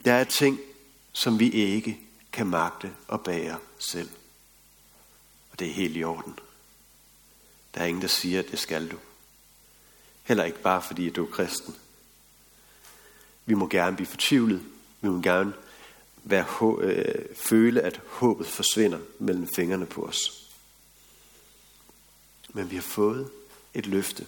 Der 0.06 0.14
er 0.14 0.24
ting, 0.24 0.60
som 1.14 1.40
vi 1.40 1.50
ikke 1.50 2.00
kan 2.32 2.48
magte 2.48 2.96
og 3.08 3.24
bære 3.24 3.60
selv. 3.80 4.10
Og 5.52 5.60
det 5.60 5.70
er 5.70 5.74
helt 5.74 5.98
i 5.98 6.04
orden. 6.04 6.40
Der 7.74 7.82
er 7.82 7.86
ingen, 7.86 8.02
der 8.02 8.08
siger, 8.08 8.40
at 8.40 8.52
det 8.52 8.60
skal 8.60 8.92
du. 8.92 8.98
Heller 10.24 10.44
ikke 10.44 10.62
bare 10.62 10.82
fordi, 10.82 11.08
at 11.08 11.16
du 11.16 11.26
er 11.26 11.32
kristen. 11.32 11.76
Vi 13.46 13.54
må 13.54 13.68
gerne 13.68 13.96
blive 13.96 14.08
fortvivlet, 14.08 14.64
vi 15.02 15.10
vil 15.10 15.24
gerne 15.24 15.54
være, 16.24 16.46
øh, 16.82 17.26
føle, 17.36 17.82
at 17.82 18.02
håbet 18.08 18.48
forsvinder 18.48 18.98
mellem 19.20 19.48
fingrene 19.56 19.86
på 19.86 20.02
os. 20.02 20.46
Men 22.54 22.72
vi 22.72 22.76
har 22.76 22.84
fået 22.84 23.30
et 23.74 23.86
løfte. 23.86 24.26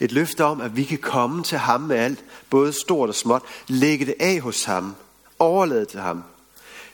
Et 0.00 0.12
løfte 0.12 0.44
om, 0.44 0.60
at 0.60 0.76
vi 0.76 0.84
kan 0.84 0.98
komme 0.98 1.42
til 1.42 1.58
ham 1.58 1.80
med 1.80 1.96
alt, 1.96 2.24
både 2.50 2.72
stort 2.72 3.08
og 3.08 3.14
småt, 3.14 3.42
lægge 3.68 4.06
det 4.06 4.14
af 4.20 4.40
hos 4.40 4.64
ham, 4.64 4.94
overlade 5.38 5.84
til 5.84 6.00
ham. 6.00 6.24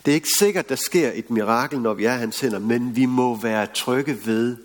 Det 0.05 0.11
er 0.11 0.15
ikke 0.15 0.39
sikkert, 0.39 0.69
der 0.69 0.77
sker 0.77 1.11
et 1.15 1.31
mirakel, 1.31 1.81
når 1.81 1.95
vi 1.95 2.05
er 2.05 2.17
hans 2.17 2.41
hænder, 2.41 2.59
men 2.59 2.97
vi 2.97 3.07
må 3.07 3.37
være 3.37 3.67
trygge 3.75 4.27
ved, 4.27 4.57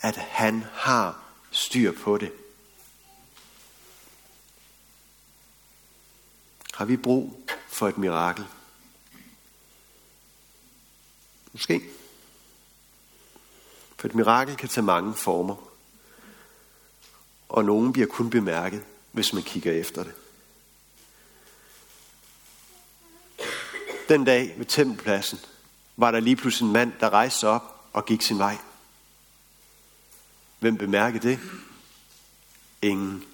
at 0.00 0.16
han 0.16 0.64
har 0.72 1.22
styr 1.50 1.92
på 1.92 2.18
det. 2.18 2.30
Har 6.82 6.86
vi 6.86 6.96
brug 6.96 7.46
for 7.68 7.88
et 7.88 7.98
mirakel? 7.98 8.46
Måske. 11.52 11.82
For 13.96 14.08
et 14.08 14.14
mirakel 14.14 14.56
kan 14.56 14.68
tage 14.68 14.84
mange 14.84 15.14
former. 15.14 15.56
Og 17.48 17.64
nogen 17.64 17.92
bliver 17.92 18.08
kun 18.08 18.30
bemærket, 18.30 18.84
hvis 19.12 19.32
man 19.32 19.42
kigger 19.42 19.72
efter 19.72 20.04
det. 20.04 20.14
Den 24.08 24.24
dag 24.24 24.54
ved 24.58 24.66
tempelpladsen 24.66 25.38
var 25.96 26.10
der 26.10 26.20
lige 26.20 26.36
pludselig 26.36 26.66
en 26.66 26.72
mand, 26.72 26.92
der 27.00 27.10
rejste 27.10 27.40
sig 27.40 27.48
op 27.48 27.88
og 27.92 28.06
gik 28.06 28.22
sin 28.22 28.38
vej. 28.38 28.58
Hvem 30.58 30.76
bemærkede 30.76 31.28
det? 31.28 31.40
Ingen. 32.82 33.31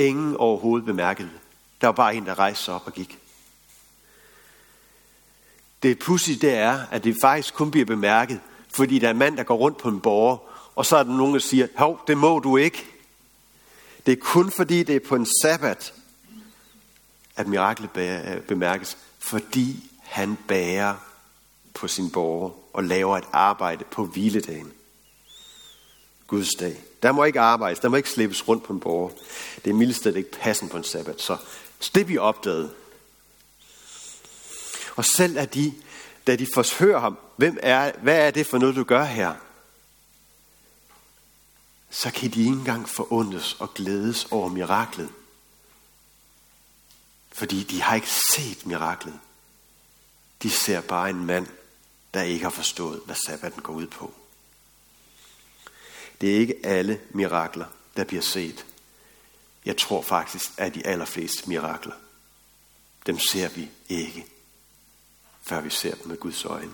Ingen 0.00 0.36
overhovedet 0.36 0.86
bemærkede 0.86 1.28
det. 1.28 1.38
Der 1.80 1.86
var 1.86 1.92
bare 1.92 2.14
en, 2.14 2.26
der 2.26 2.38
rejste 2.38 2.64
sig 2.64 2.74
op 2.74 2.86
og 2.86 2.92
gik. 2.92 3.18
Det 5.82 5.98
pudsige 5.98 6.38
det 6.38 6.54
er, 6.54 6.86
at 6.90 7.04
det 7.04 7.16
faktisk 7.22 7.54
kun 7.54 7.70
bliver 7.70 7.86
bemærket, 7.86 8.40
fordi 8.74 8.98
der 8.98 9.06
er 9.06 9.10
en 9.10 9.18
mand, 9.18 9.36
der 9.36 9.42
går 9.42 9.56
rundt 9.56 9.78
på 9.78 9.88
en 9.88 10.00
borger, 10.00 10.36
og 10.76 10.86
så 10.86 10.96
er 10.96 11.02
der 11.02 11.12
nogen, 11.12 11.34
der 11.34 11.40
siger, 11.40 11.66
hov, 11.76 12.00
det 12.06 12.18
må 12.18 12.38
du 12.38 12.56
ikke. 12.56 12.86
Det 14.06 14.12
er 14.12 14.16
kun 14.20 14.50
fordi, 14.50 14.82
det 14.82 14.96
er 14.96 15.08
på 15.08 15.14
en 15.14 15.26
sabbat, 15.42 15.94
at 17.36 17.46
miraklet 17.46 17.96
øh, 17.96 18.40
bemærkes, 18.40 18.98
fordi 19.18 19.90
han 20.02 20.38
bærer 20.48 20.94
på 21.74 21.88
sin 21.88 22.10
borger 22.10 22.50
og 22.72 22.84
laver 22.84 23.18
et 23.18 23.28
arbejde 23.32 23.84
på 23.84 24.04
hviledagen. 24.04 24.72
Guds 26.26 26.54
dag. 26.54 26.89
Der 27.02 27.12
må 27.12 27.24
ikke 27.24 27.40
arbejdes, 27.40 27.78
der 27.78 27.88
må 27.88 27.96
ikke 27.96 28.10
slippes 28.10 28.48
rundt 28.48 28.64
på 28.64 28.72
en 28.72 28.80
borger. 28.80 29.10
Det 29.64 29.70
er 29.70 29.74
mildest 29.74 30.06
ikke 30.06 30.30
passen 30.30 30.68
på 30.68 30.76
en 30.76 30.84
sabbat. 30.84 31.20
Så 31.20 31.36
det 31.94 32.08
vi 32.08 32.18
opdagede. 32.18 32.70
Og 34.96 35.04
selv 35.04 35.36
er 35.36 35.44
de, 35.44 35.74
da 36.26 36.36
de 36.36 36.46
forhører 36.54 36.98
ham, 36.98 37.18
hvem 37.36 37.58
er, 37.62 37.92
hvad 38.02 38.26
er 38.26 38.30
det 38.30 38.46
for 38.46 38.58
noget, 38.58 38.76
du 38.76 38.84
gør 38.84 39.04
her? 39.04 39.34
Så 41.90 42.10
kan 42.10 42.30
de 42.30 42.40
ikke 42.40 42.52
engang 42.52 42.88
forundes 42.88 43.56
og 43.58 43.74
glædes 43.74 44.26
over 44.30 44.48
miraklet. 44.48 45.08
Fordi 47.32 47.62
de 47.62 47.82
har 47.82 47.94
ikke 47.94 48.10
set 48.36 48.66
miraklet. 48.66 49.20
De 50.42 50.50
ser 50.50 50.80
bare 50.80 51.10
en 51.10 51.26
mand, 51.26 51.46
der 52.14 52.22
ikke 52.22 52.44
har 52.44 52.50
forstået, 52.50 53.00
hvad 53.04 53.16
sabbaten 53.26 53.62
går 53.62 53.72
ud 53.72 53.86
på. 53.86 54.14
Det 56.20 56.34
er 56.34 56.38
ikke 56.38 56.60
alle 56.64 57.00
mirakler, 57.10 57.66
der 57.96 58.04
bliver 58.04 58.22
set. 58.22 58.66
Jeg 59.64 59.76
tror 59.76 60.02
faktisk, 60.02 60.50
at 60.56 60.74
de 60.74 60.86
allerfleste 60.86 61.48
mirakler, 61.48 61.94
dem 63.06 63.18
ser 63.18 63.48
vi 63.48 63.70
ikke, 63.88 64.26
før 65.42 65.60
vi 65.60 65.70
ser 65.70 65.94
dem 65.94 66.06
med 66.06 66.16
Guds 66.16 66.44
øjne. 66.44 66.72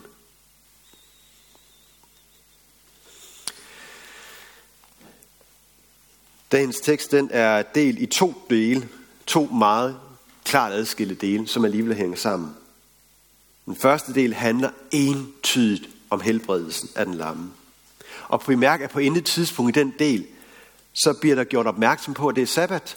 Dagens 6.52 6.76
tekst 6.76 7.10
den 7.10 7.30
er 7.32 7.62
delt 7.62 7.98
i 7.98 8.06
to 8.06 8.34
dele, 8.50 8.88
to 9.26 9.46
meget 9.46 10.00
klart 10.44 10.72
adskilte 10.72 11.14
dele, 11.14 11.48
som 11.48 11.64
alligevel 11.64 11.94
hænger 11.96 12.16
sammen. 12.16 12.56
Den 13.66 13.76
første 13.76 14.14
del 14.14 14.34
handler 14.34 14.70
entydigt 14.90 15.88
om 16.10 16.20
helbredelsen 16.20 16.88
af 16.94 17.04
den 17.04 17.14
lamme. 17.14 17.52
Og 18.28 18.40
bemærk, 18.40 18.80
at 18.80 18.90
på 18.90 18.98
intet 18.98 19.24
tidspunkt 19.24 19.76
i 19.76 19.80
den 19.80 19.94
del, 19.98 20.26
så 20.92 21.12
bliver 21.20 21.34
der 21.34 21.44
gjort 21.44 21.66
opmærksom 21.66 22.14
på, 22.14 22.28
at 22.28 22.36
det 22.36 22.42
er 22.42 22.46
sabbat. 22.46 22.96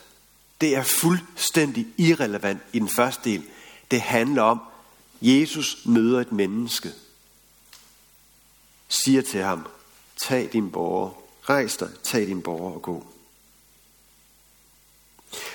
Det 0.61 0.75
er 0.75 0.83
fuldstændig 0.83 1.87
irrelevant 1.97 2.61
i 2.73 2.79
den 2.79 2.89
første 2.89 3.29
del. 3.29 3.43
Det 3.91 4.01
handler 4.01 4.41
om, 4.41 4.59
Jesus 5.21 5.77
møder 5.85 6.21
et 6.21 6.31
menneske, 6.31 6.89
siger 8.87 9.21
til 9.21 9.43
ham, 9.43 9.67
tag 10.17 10.49
din 10.53 10.71
borger, 10.71 11.11
rejs 11.49 11.77
dig, 11.77 11.89
tag 12.03 12.27
din 12.27 12.41
borger 12.41 12.73
og 12.73 12.81
gå. 12.81 13.05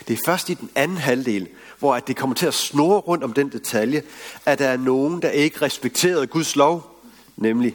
Det 0.09 0.15
er 0.15 0.23
først 0.25 0.49
i 0.49 0.55
den 0.55 0.71
anden 0.75 0.97
halvdel, 0.97 1.49
hvor 1.79 1.95
at 1.95 2.07
det 2.07 2.17
kommer 2.17 2.37
til 2.37 2.47
at 2.47 2.55
snurre 2.55 3.01
rundt 3.01 3.25
om 3.25 3.33
den 3.33 3.53
detalje, 3.53 4.03
at 4.47 4.59
der 4.59 4.69
er 4.69 4.77
nogen, 4.77 5.23
der 5.23 5.31
ikke 5.31 5.63
respekterede 5.63 6.27
Guds 6.27 6.57
lov, 6.57 7.01
nemlig 7.37 7.75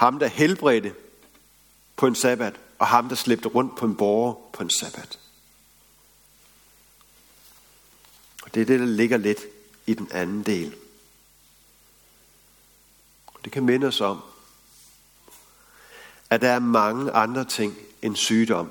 ham, 0.00 0.18
der 0.18 0.26
helbredte 0.26 0.94
på 1.96 2.06
en 2.06 2.14
sabbat, 2.14 2.60
og 2.78 2.86
ham, 2.86 3.08
der 3.08 3.16
slæbte 3.16 3.48
rundt 3.48 3.76
på 3.76 3.86
en 3.86 3.96
borger 3.96 4.34
på 4.52 4.62
en 4.62 4.70
sabbat. 4.70 5.18
Og 8.42 8.54
det 8.54 8.62
er 8.62 8.66
det, 8.66 8.80
der 8.80 8.86
ligger 8.86 9.16
lidt 9.16 9.40
i 9.86 9.94
den 9.94 10.08
anden 10.12 10.42
del. 10.42 10.74
Det 13.44 13.52
kan 13.52 13.64
minde 13.64 13.86
os 13.86 14.00
om, 14.00 14.22
at 16.30 16.40
der 16.40 16.50
er 16.50 16.58
mange 16.58 17.12
andre 17.12 17.44
ting 17.44 17.76
end 18.02 18.16
sygdom, 18.16 18.70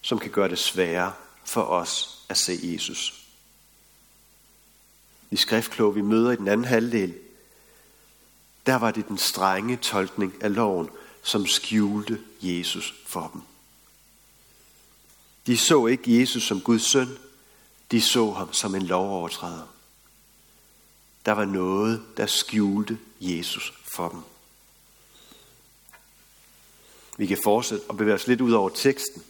som 0.00 0.18
kan 0.18 0.30
gøre 0.30 0.48
det 0.48 0.58
sværere 0.58 1.12
for 1.44 1.62
os 1.62 2.24
at 2.28 2.38
se 2.38 2.58
Jesus. 2.62 3.26
I 5.30 5.36
skriftkloge, 5.36 5.94
vi 5.94 6.02
møder 6.02 6.30
i 6.30 6.36
den 6.36 6.48
anden 6.48 6.66
halvdel, 6.66 7.29
der 8.66 8.76
var 8.76 8.90
det 8.90 9.08
den 9.08 9.18
strenge 9.18 9.76
tolkning 9.76 10.34
af 10.40 10.54
loven, 10.54 10.88
som 11.22 11.46
skjulte 11.46 12.20
Jesus 12.40 12.94
for 13.06 13.30
dem. 13.32 13.42
De 15.46 15.58
så 15.58 15.86
ikke 15.86 16.20
Jesus 16.20 16.42
som 16.42 16.60
Guds 16.60 16.82
søn, 16.82 17.18
de 17.90 18.00
så 18.00 18.30
ham 18.30 18.52
som 18.52 18.74
en 18.74 18.82
lovovertræder. 18.82 19.66
Der 21.26 21.32
var 21.32 21.44
noget, 21.44 22.02
der 22.16 22.26
skjulte 22.26 22.98
Jesus 23.20 23.72
for 23.94 24.08
dem. 24.08 24.20
Vi 27.16 27.26
kan 27.26 27.38
fortsætte 27.44 27.84
og 27.88 27.96
bevæge 27.96 28.14
os 28.14 28.26
lidt 28.26 28.40
ud 28.40 28.52
over 28.52 28.68
teksten. 28.68 29.22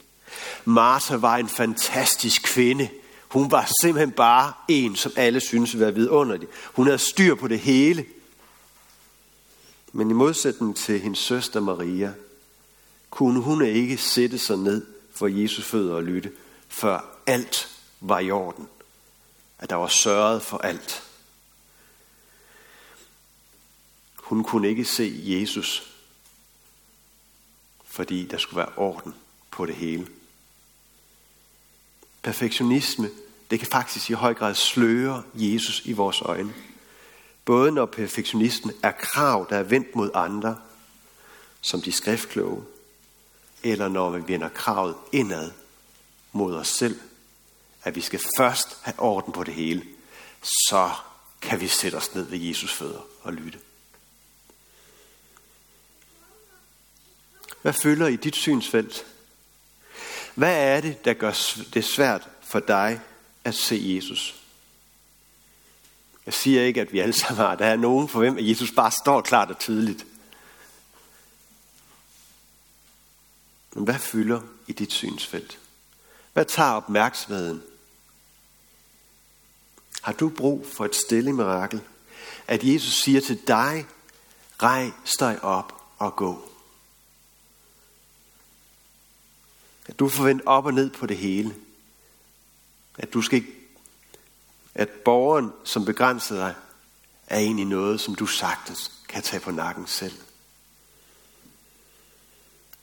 Martha 0.65 1.17
var 1.17 1.37
en 1.37 1.49
fantastisk 1.49 2.43
kvinde. 2.43 2.89
Hun 3.29 3.51
var 3.51 3.71
simpelthen 3.83 4.13
bare 4.13 4.53
en, 4.69 4.97
som 4.97 5.13
alle 5.17 5.41
synes 5.41 5.75
var 5.75 5.79
være 5.79 5.95
vidunderlig. 5.95 6.49
Hun 6.75 6.87
havde 6.87 6.99
styr 6.99 7.35
på 7.35 7.49
det 7.49 7.61
hele. 7.61 8.07
Men 9.93 10.11
i 10.11 10.13
modsætning 10.13 10.77
til 10.77 11.01
hendes 11.01 11.19
søster 11.19 11.61
Maria, 11.61 12.15
kunne 13.11 13.41
hun 13.41 13.65
ikke 13.65 13.97
sætte 13.97 14.39
sig 14.39 14.59
ned 14.59 14.87
for 15.13 15.27
Jesus 15.27 15.65
fødder 15.65 15.95
og 15.95 16.03
lytte, 16.03 16.33
før 16.69 17.19
alt 17.27 17.69
var 18.01 18.19
i 18.19 18.31
orden. 18.31 18.69
At 19.59 19.71
der 19.71 19.77
var 19.77 19.89
sørget 19.89 20.43
for 20.43 20.59
alt. 20.59 21.03
Hun 24.17 24.45
kunne 24.45 24.69
ikke 24.69 24.85
se 24.85 25.21
Jesus, 25.25 25.93
fordi 27.85 28.27
der 28.27 28.39
skulle 28.39 28.59
være 28.59 28.73
orden 28.77 29.15
på 29.51 29.67
det 29.67 29.75
hele. 29.75 30.09
Perfektionisme, 32.23 33.11
det 33.51 33.59
kan 33.59 33.69
faktisk 33.69 34.11
i 34.11 34.13
høj 34.13 34.35
grad 34.35 34.55
sløre 34.55 35.23
Jesus 35.35 35.83
i 35.85 35.93
vores 35.93 36.23
øjne. 36.23 36.55
Både 37.51 37.73
når 37.73 37.87
perfektionisten 37.87 38.73
er 38.83 38.93
krav, 38.93 39.47
der 39.51 39.57
er 39.57 39.63
vendt 39.63 39.97
mod 39.97 40.11
andre, 40.15 40.59
som 41.61 41.83
de 41.83 41.93
skriftkloge, 41.93 42.65
eller 43.63 43.89
når 43.89 44.11
vi 44.11 44.33
vender 44.33 44.49
kravet 44.49 44.95
indad 45.13 45.51
mod 46.33 46.55
os 46.55 46.69
selv, 46.69 47.01
at 47.85 47.95
vi 47.95 48.01
skal 48.01 48.21
først 48.39 48.79
have 48.83 48.95
orden 48.99 49.33
på 49.33 49.45
det 49.45 49.55
hele, 49.55 49.87
så 50.43 50.91
kan 51.41 51.61
vi 51.61 51.69
sætte 51.69 51.97
os 51.97 52.15
ned 52.15 52.23
ved 52.23 52.39
Jesus 52.39 52.73
fødder 52.73 53.07
og 53.23 53.33
lytte. 53.33 53.59
Hvad 57.63 57.73
følger 57.73 58.07
i 58.07 58.17
dit 58.17 58.37
synsfelt? 58.37 59.07
Hvad 60.35 60.77
er 60.77 60.81
det, 60.81 61.05
der 61.05 61.15
gør 61.15 61.33
det 61.75 61.85
svært 61.85 62.29
for 62.43 62.61
dig 62.61 63.01
at 63.45 63.55
se 63.55 63.83
Jesus? 63.85 64.40
Jeg 66.31 66.35
siger 66.35 66.63
ikke, 66.63 66.81
at 66.81 66.93
vi 66.93 66.99
alle 66.99 67.13
sammen 67.13 67.37
har. 67.37 67.55
Der 67.55 67.67
er 67.67 67.77
nogen 67.77 68.09
for 68.09 68.19
hvem, 68.19 68.39
at 68.39 68.49
Jesus 68.49 68.71
bare 68.71 68.93
står 69.03 69.21
klart 69.21 69.51
og 69.51 69.59
tydeligt. 69.59 70.07
Men 73.75 73.85
hvad 73.85 73.99
fylder 73.99 74.41
i 74.67 74.73
dit 74.73 74.93
synsfelt? 74.93 75.59
Hvad 76.33 76.45
tager 76.45 76.71
opmærksomheden? 76.71 77.63
Har 80.03 80.13
du 80.13 80.29
brug 80.29 80.67
for 80.67 80.85
et 80.85 80.95
stille 80.95 81.33
mirakel? 81.33 81.81
At 82.47 82.65
Jesus 82.65 83.03
siger 83.03 83.21
til 83.21 83.41
dig, 83.47 83.87
rejs 84.63 85.17
dig 85.19 85.45
op 85.45 85.83
og 85.99 86.17
gå. 86.17 86.49
At 89.87 89.99
du 89.99 90.09
får 90.09 90.25
vendt 90.25 90.43
op 90.47 90.67
og 90.67 90.75
ned 90.75 90.91
på 90.91 91.07
det 91.07 91.17
hele. 91.17 91.57
At 92.99 93.13
du 93.13 93.23
skal 93.23 93.37
ikke, 93.37 93.60
at 94.75 94.89
borgeren, 94.91 95.53
som 95.65 95.85
begrænser 95.85 96.35
dig, 96.35 96.55
er 97.27 97.39
egentlig 97.39 97.65
noget, 97.67 98.01
som 98.01 98.15
du 98.15 98.27
sagtens 98.27 98.93
kan 99.09 99.23
tage 99.23 99.41
på 99.41 99.51
nakken 99.51 99.87
selv. 99.87 100.21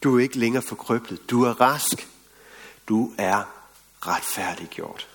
Du 0.04 0.18
er 0.18 0.24
ikke 0.24 0.40
længere 0.40 0.64
forkrøblet. 0.64 1.30
Du 1.30 1.44
er 1.44 1.62
rask. 1.62 2.08
Du 2.88 3.14
er 3.18 3.44
retfærdiggjort. 4.02 5.08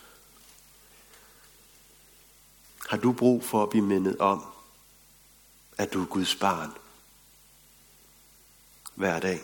Har 2.89 2.97
du 2.97 3.13
brug 3.13 3.45
for 3.45 3.63
at 3.63 3.71
blive 3.71 3.85
mindet 3.85 4.19
om, 4.19 4.45
at 5.79 5.93
du 5.93 6.03
er 6.03 6.07
Guds 6.07 6.35
barn 6.35 6.73
hver 8.95 9.21
dag? 9.21 9.41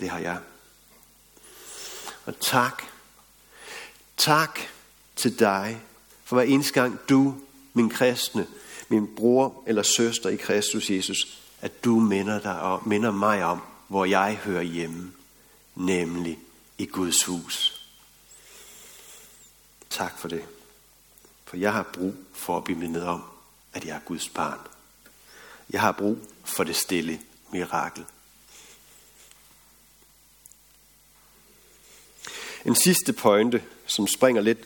Det 0.00 0.10
har 0.10 0.18
jeg. 0.18 0.40
Og 2.24 2.40
tak. 2.40 2.82
Tak 4.16 4.60
til 5.16 5.38
dig 5.38 5.82
for 6.24 6.36
hver 6.36 6.44
eneste 6.44 6.72
gang 6.72 6.98
du, 7.08 7.40
min 7.74 7.90
kristne, 7.90 8.46
min 8.88 9.14
bror 9.16 9.64
eller 9.66 9.82
søster 9.82 10.28
i 10.28 10.36
Kristus 10.36 10.90
Jesus, 10.90 11.38
at 11.60 11.84
du 11.84 12.00
minder, 12.00 12.40
dig 12.40 12.60
om, 12.60 12.88
minder 12.88 13.10
mig 13.10 13.44
om, 13.44 13.62
hvor 13.88 14.04
jeg 14.04 14.36
hører 14.44 14.62
hjemme, 14.62 15.12
nemlig 15.74 16.38
i 16.78 16.86
Guds 16.86 17.24
hus. 17.24 17.86
Tak 19.90 20.18
for 20.18 20.28
det. 20.28 20.44
For 21.44 21.56
jeg 21.56 21.72
har 21.72 21.82
brug 21.82 22.14
for 22.32 22.56
at 22.56 22.64
blive 22.64 22.78
mindet 22.78 23.02
om, 23.02 23.22
at 23.72 23.84
jeg 23.84 23.96
er 23.96 24.00
Guds 24.00 24.28
barn. 24.28 24.58
Jeg 25.70 25.80
har 25.80 25.92
brug 25.92 26.18
for 26.44 26.64
det 26.64 26.76
stille 26.76 27.20
mirakel. 27.52 28.04
En 32.64 32.74
sidste 32.74 33.12
pointe, 33.12 33.62
som 33.86 34.06
springer 34.06 34.42
lidt, 34.42 34.58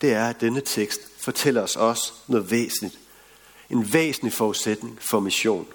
det 0.00 0.12
er, 0.12 0.28
at 0.28 0.40
denne 0.40 0.60
tekst 0.60 1.00
fortæller 1.18 1.62
os 1.62 1.76
også 1.76 2.12
noget 2.28 2.50
væsentligt. 2.50 2.98
En 3.70 3.92
væsentlig 3.92 4.32
forudsætning 4.32 4.98
for 5.00 5.20
mission. 5.20 5.66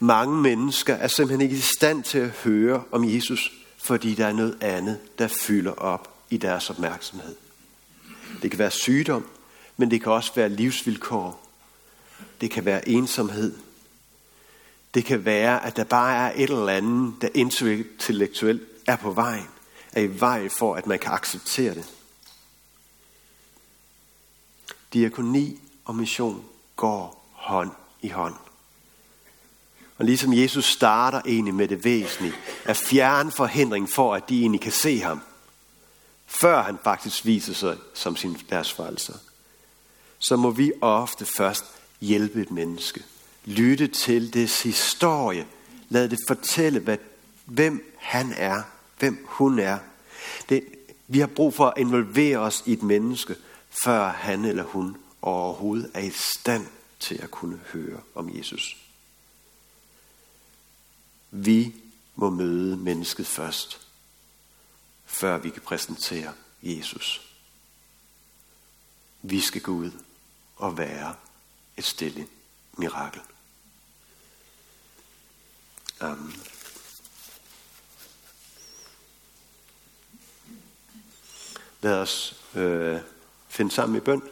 Mange 0.00 0.40
mennesker 0.40 0.94
er 0.94 1.08
simpelthen 1.08 1.40
ikke 1.40 1.56
i 1.56 1.60
stand 1.60 2.02
til 2.02 2.18
at 2.18 2.28
høre 2.30 2.82
om 2.92 3.14
Jesus, 3.14 3.52
fordi 3.78 4.14
der 4.14 4.26
er 4.26 4.32
noget 4.32 4.58
andet, 4.60 4.98
der 5.18 5.28
fylder 5.28 5.72
op 5.72 6.14
i 6.30 6.36
deres 6.36 6.70
opmærksomhed. 6.70 7.36
Det 8.42 8.50
kan 8.50 8.58
være 8.58 8.70
sygdom, 8.70 9.26
men 9.76 9.90
det 9.90 10.02
kan 10.02 10.12
også 10.12 10.32
være 10.34 10.48
livsvilkår. 10.48 11.48
Det 12.40 12.50
kan 12.50 12.64
være 12.64 12.88
ensomhed. 12.88 13.54
Det 14.94 15.04
kan 15.04 15.24
være, 15.24 15.66
at 15.66 15.76
der 15.76 15.84
bare 15.84 16.16
er 16.16 16.32
et 16.36 16.50
eller 16.50 16.68
andet, 16.68 17.14
der 17.22 17.28
intellektuelt 17.34 18.62
er 18.86 18.96
på 18.96 19.10
vejen 19.10 19.48
er 19.92 20.00
i 20.00 20.20
vej 20.20 20.48
for, 20.58 20.74
at 20.74 20.86
man 20.86 20.98
kan 20.98 21.12
acceptere 21.12 21.74
det. 21.74 21.92
Diakoni 24.92 25.60
og 25.84 25.94
mission 25.94 26.44
går 26.76 27.28
hånd 27.32 27.70
i 28.02 28.08
hånd. 28.08 28.34
Og 29.98 30.04
ligesom 30.04 30.32
Jesus 30.32 30.64
starter 30.64 31.20
egentlig 31.26 31.54
med 31.54 31.68
det 31.68 31.84
væsentlige, 31.84 32.34
at 32.64 32.76
fjerne 32.76 33.30
forhindring 33.30 33.90
for, 33.90 34.14
at 34.14 34.28
de 34.28 34.40
egentlig 34.40 34.60
kan 34.60 34.72
se 34.72 35.00
ham, 35.00 35.20
før 36.26 36.62
han 36.62 36.78
faktisk 36.84 37.26
viser 37.26 37.54
sig 37.54 37.76
som 37.94 38.16
sin 38.16 38.38
deres 38.50 38.72
frelser, 38.72 39.14
så 40.18 40.36
må 40.36 40.50
vi 40.50 40.72
ofte 40.80 41.26
først 41.36 41.64
hjælpe 42.00 42.42
et 42.42 42.50
menneske. 42.50 43.02
Lytte 43.44 43.86
til 43.86 44.34
dets 44.34 44.62
historie. 44.62 45.46
Lad 45.88 46.08
det 46.08 46.18
fortælle, 46.28 46.80
hvad, 46.80 46.98
hvem 47.44 47.94
han 47.98 48.32
er 48.36 48.62
hvem 49.02 49.26
hun 49.28 49.58
er. 49.58 49.78
Det, 50.48 50.64
Vi 51.06 51.18
har 51.18 51.26
brug 51.26 51.54
for 51.54 51.66
at 51.66 51.74
involvere 51.76 52.38
os 52.38 52.62
i 52.66 52.72
et 52.72 52.82
menneske, 52.82 53.36
før 53.84 54.08
han 54.08 54.44
eller 54.44 54.62
hun 54.62 54.96
overhovedet 55.22 55.90
er 55.94 56.00
i 56.00 56.10
stand 56.10 56.66
til 57.00 57.14
at 57.22 57.30
kunne 57.30 57.60
høre 57.72 58.00
om 58.14 58.36
Jesus. 58.36 58.76
Vi 61.30 61.74
må 62.14 62.30
møde 62.30 62.76
mennesket 62.76 63.26
først, 63.26 63.86
før 65.04 65.38
vi 65.38 65.50
kan 65.50 65.62
præsentere 65.62 66.32
Jesus. 66.62 67.32
Vi 69.22 69.40
skal 69.40 69.60
gå 69.62 69.72
ud 69.72 69.90
og 70.56 70.78
være 70.78 71.14
et 71.76 71.84
stille 71.84 72.26
mirakel. 72.78 73.20
Amen. 76.00 76.61
Lad 81.82 81.94
os 81.94 82.36
øh, 82.54 83.00
finde 83.48 83.70
sammen 83.70 83.96
i 83.96 84.00
bøn. 84.00 84.22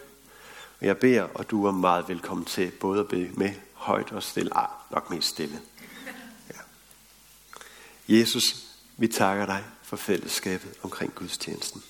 Jeg 0.80 0.98
beder, 0.98 1.22
og 1.22 1.50
du 1.50 1.66
er 1.66 1.72
meget 1.72 2.08
velkommen 2.08 2.44
til 2.44 2.70
både 2.70 3.00
at 3.00 3.08
bede 3.08 3.30
med 3.34 3.50
højt 3.74 4.12
og 4.12 4.22
stille. 4.22 4.56
Ah, 4.56 4.68
nok 4.90 5.10
mest 5.10 5.28
stille. 5.28 5.60
Ja. 6.50 6.58
Jesus, 8.18 8.44
vi 8.96 9.08
takker 9.08 9.46
dig 9.46 9.64
for 9.82 9.96
fællesskabet 9.96 10.72
omkring 10.82 11.14
gudstjenesten. 11.14 11.82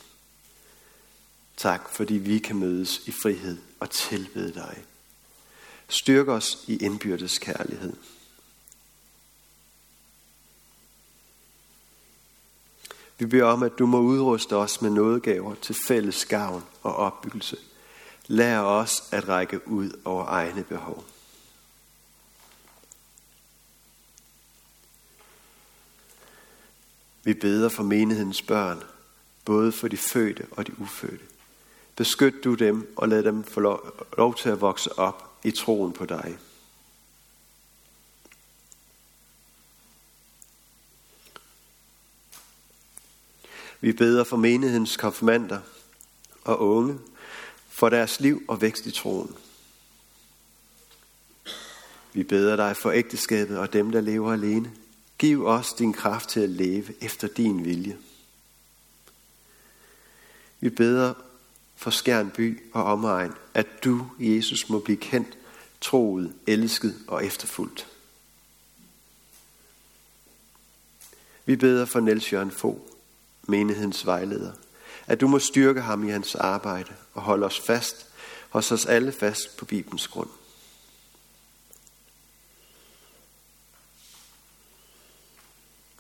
Tak, 1.57 1.89
fordi 1.89 2.15
vi 2.15 2.39
kan 2.39 2.57
mødes 2.57 3.01
i 3.07 3.13
frihed 3.13 3.59
og 3.81 3.91
tilbede 3.91 4.55
dig. 4.55 4.85
Styrk 5.89 6.29
os 6.29 6.59
i 6.67 6.77
indbyrdes 6.77 7.39
kærlighed. 7.39 7.97
Vi 13.21 13.27
beder 13.27 13.45
om, 13.45 13.63
at 13.63 13.79
du 13.79 13.87
må 13.87 14.01
udruste 14.01 14.57
os 14.57 14.83
med 14.83 14.91
nådegaver 14.91 15.55
til 15.55 15.77
fælles 15.87 16.25
gavn 16.25 16.65
og 16.83 16.97
opbyggelse. 16.97 17.57
Lær 18.27 18.61
os 18.61 19.03
at 19.13 19.29
række 19.29 19.69
ud 19.69 20.01
over 20.05 20.27
egne 20.27 20.65
behov. 20.65 21.05
Vi 27.25 27.35
beder 27.35 27.69
for 27.69 27.83
menighedens 27.83 28.43
børn, 28.43 28.83
både 29.45 29.73
for 29.73 29.89
de 29.89 29.97
fødte 29.97 30.47
og 30.51 30.67
de 30.67 30.81
ufødte. 30.81 31.25
Beskyt 31.97 32.45
du 32.45 32.55
dem 32.55 32.95
og 32.97 33.09
lad 33.09 33.23
dem 33.23 33.45
få 33.45 33.61
lov 34.17 34.35
til 34.35 34.49
at 34.49 34.61
vokse 34.61 34.99
op 34.99 35.41
i 35.45 35.51
troen 35.51 35.93
på 35.93 36.05
dig. 36.05 36.39
Vi 43.81 43.93
beder 43.93 44.25
for 44.25 44.37
menighedens 44.37 44.97
konfirmander 44.97 45.61
og 46.45 46.61
unge, 46.61 46.99
for 47.69 47.89
deres 47.89 48.21
liv 48.21 48.43
og 48.49 48.61
vækst 48.61 48.87
i 48.87 48.91
troen. 48.91 49.37
Vi 52.13 52.23
beder 52.23 52.57
dig 52.57 52.77
for 52.77 52.91
ægteskabet 52.91 53.59
og 53.59 53.73
dem, 53.73 53.91
der 53.91 54.01
lever 54.01 54.33
alene. 54.33 54.73
Giv 55.19 55.47
os 55.47 55.73
din 55.73 55.93
kraft 55.93 56.29
til 56.29 56.41
at 56.41 56.51
leve 56.51 57.05
efter 57.05 57.29
din 57.29 57.65
vilje. 57.65 57.99
Vi 60.61 60.71
beder 60.71 61.15
for 61.77 61.91
Skjern 61.91 62.31
by 62.31 62.63
og 62.73 62.85
omegn, 62.85 63.33
at 63.55 63.85
du, 63.85 64.07
Jesus, 64.19 64.69
må 64.69 64.79
blive 64.79 64.97
kendt, 64.97 65.39
troet, 65.81 66.35
elsket 66.47 66.95
og 67.09 67.27
efterfulgt. 67.27 67.87
Vi 71.47 71.57
beder 71.57 71.85
for 71.85 72.01
Niels 72.01 72.33
Jørgen 72.33 72.51
Fogh, 72.51 72.90
menighedens 73.51 74.07
vejleder, 74.07 74.53
at 75.07 75.21
du 75.21 75.29
må 75.29 75.39
styrke 75.39 75.81
ham 75.81 76.05
i 76.05 76.11
hans 76.11 76.35
arbejde 76.35 76.93
og 77.15 77.23
holde 77.23 77.47
os 77.47 77.61
fast, 77.61 78.07
hos 78.51 78.73
os 78.73 78.87
alle 78.87 79.13
fast 79.13 79.57
på 79.57 79.65
Bibelens 79.65 80.09
grund. 80.09 80.29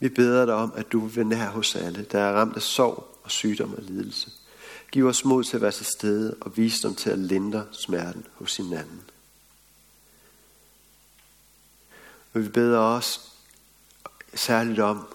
Vi 0.00 0.08
beder 0.08 0.46
dig 0.46 0.54
om, 0.54 0.72
at 0.76 0.92
du 0.92 1.00
vil 1.00 1.16
være 1.16 1.24
nær 1.24 1.50
hos 1.50 1.76
alle, 1.76 2.06
der 2.12 2.18
er 2.18 2.32
ramt 2.32 2.56
af 2.56 2.62
sorg 2.62 3.18
og 3.22 3.30
sygdom 3.30 3.74
og 3.74 3.82
lidelse. 3.82 4.30
Giv 4.92 5.06
os 5.06 5.24
mod 5.24 5.44
til 5.44 5.56
at 5.56 5.62
være 5.62 5.72
til 5.72 5.86
stede 5.86 6.36
og 6.40 6.56
visdom 6.56 6.94
til 6.94 7.10
at 7.10 7.18
lindre 7.18 7.66
smerten 7.72 8.26
hos 8.34 8.56
hinanden. 8.56 9.02
Og 12.34 12.42
vi 12.42 12.48
beder 12.48 12.78
også 12.78 13.20
særligt 14.34 14.78
om, 14.78 15.06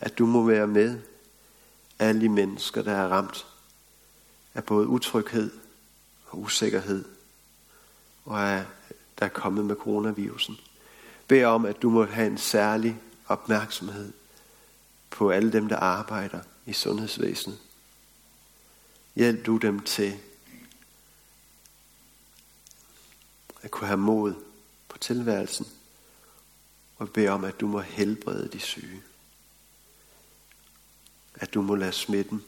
at 0.00 0.18
du 0.18 0.26
må 0.26 0.44
være 0.44 0.66
med 0.66 0.98
alle 2.02 2.20
de 2.20 2.28
mennesker, 2.28 2.82
der 2.82 2.92
er 2.92 3.08
ramt 3.08 3.46
af 4.54 4.64
både 4.64 4.86
utryghed 4.86 5.50
og 6.26 6.40
usikkerhed, 6.40 7.04
og 8.24 8.40
er, 8.40 8.64
der 9.18 9.24
er 9.24 9.28
kommet 9.28 9.64
med 9.64 9.76
coronavirusen. 9.76 10.56
Bed 11.28 11.44
om, 11.44 11.64
at 11.64 11.82
du 11.82 11.90
må 11.90 12.04
have 12.04 12.26
en 12.26 12.38
særlig 12.38 13.00
opmærksomhed 13.28 14.12
på 15.10 15.30
alle 15.30 15.52
dem, 15.52 15.68
der 15.68 15.76
arbejder 15.76 16.40
i 16.66 16.72
sundhedsvæsenet. 16.72 17.58
Hjælp 19.14 19.46
du 19.46 19.56
dem 19.56 19.80
til 19.80 20.18
at 23.62 23.70
kunne 23.70 23.86
have 23.86 23.98
mod 23.98 24.34
på 24.88 24.98
tilværelsen, 24.98 25.66
og 26.98 27.10
bed 27.10 27.28
om, 27.28 27.44
at 27.44 27.60
du 27.60 27.66
må 27.66 27.80
helbrede 27.80 28.48
de 28.48 28.60
syge 28.60 29.02
at 31.34 31.54
du 31.54 31.62
må 31.62 31.74
lade 31.74 31.92
smitten 31.92 32.42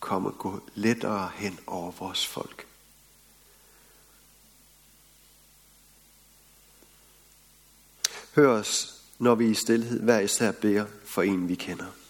komme 0.00 0.28
og 0.28 0.38
gå 0.38 0.60
lettere 0.74 1.30
hen 1.34 1.58
over 1.66 1.90
vores 1.90 2.26
folk. 2.26 2.66
Hør 8.34 8.48
os, 8.48 9.00
når 9.18 9.34
vi 9.34 9.50
i 9.50 9.54
stillhed 9.54 10.00
hver 10.00 10.20
især 10.20 10.52
beder 10.52 10.86
for 11.04 11.22
en, 11.22 11.48
vi 11.48 11.54
kender. 11.54 12.01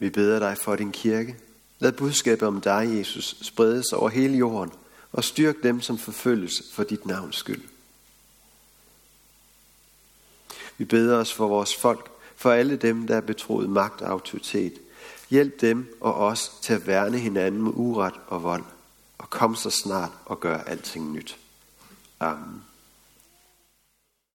Vi 0.00 0.10
beder 0.10 0.38
dig 0.38 0.58
for 0.58 0.76
din 0.76 0.92
kirke. 0.92 1.36
Lad 1.78 1.92
budskabet 1.92 2.48
om 2.48 2.60
dig, 2.60 2.88
Jesus, 2.98 3.36
spredes 3.42 3.92
over 3.92 4.08
hele 4.08 4.36
jorden, 4.36 4.72
og 5.12 5.24
styrk 5.24 5.62
dem, 5.62 5.80
som 5.80 5.98
forfølges 5.98 6.62
for 6.72 6.84
dit 6.84 7.06
navns 7.06 7.36
skyld. 7.36 7.62
Vi 10.78 10.84
beder 10.84 11.16
os 11.16 11.32
for 11.32 11.48
vores 11.48 11.76
folk, 11.76 12.10
for 12.36 12.52
alle 12.52 12.76
dem, 12.76 13.06
der 13.06 13.16
er 13.16 13.20
betroet 13.20 13.70
magt 13.70 14.02
og 14.02 14.10
autoritet. 14.10 14.72
Hjælp 15.30 15.60
dem 15.60 15.98
og 16.00 16.14
os 16.14 16.52
til 16.62 16.72
at 16.72 16.86
værne 16.86 17.18
hinanden 17.18 17.62
mod 17.62 17.72
uret 17.76 18.14
og 18.26 18.42
vold, 18.42 18.64
og 19.18 19.30
kom 19.30 19.54
så 19.54 19.70
snart 19.70 20.12
og 20.24 20.40
gør 20.40 20.58
alting 20.58 21.12
nyt. 21.12 21.38
Amen. 22.20 22.69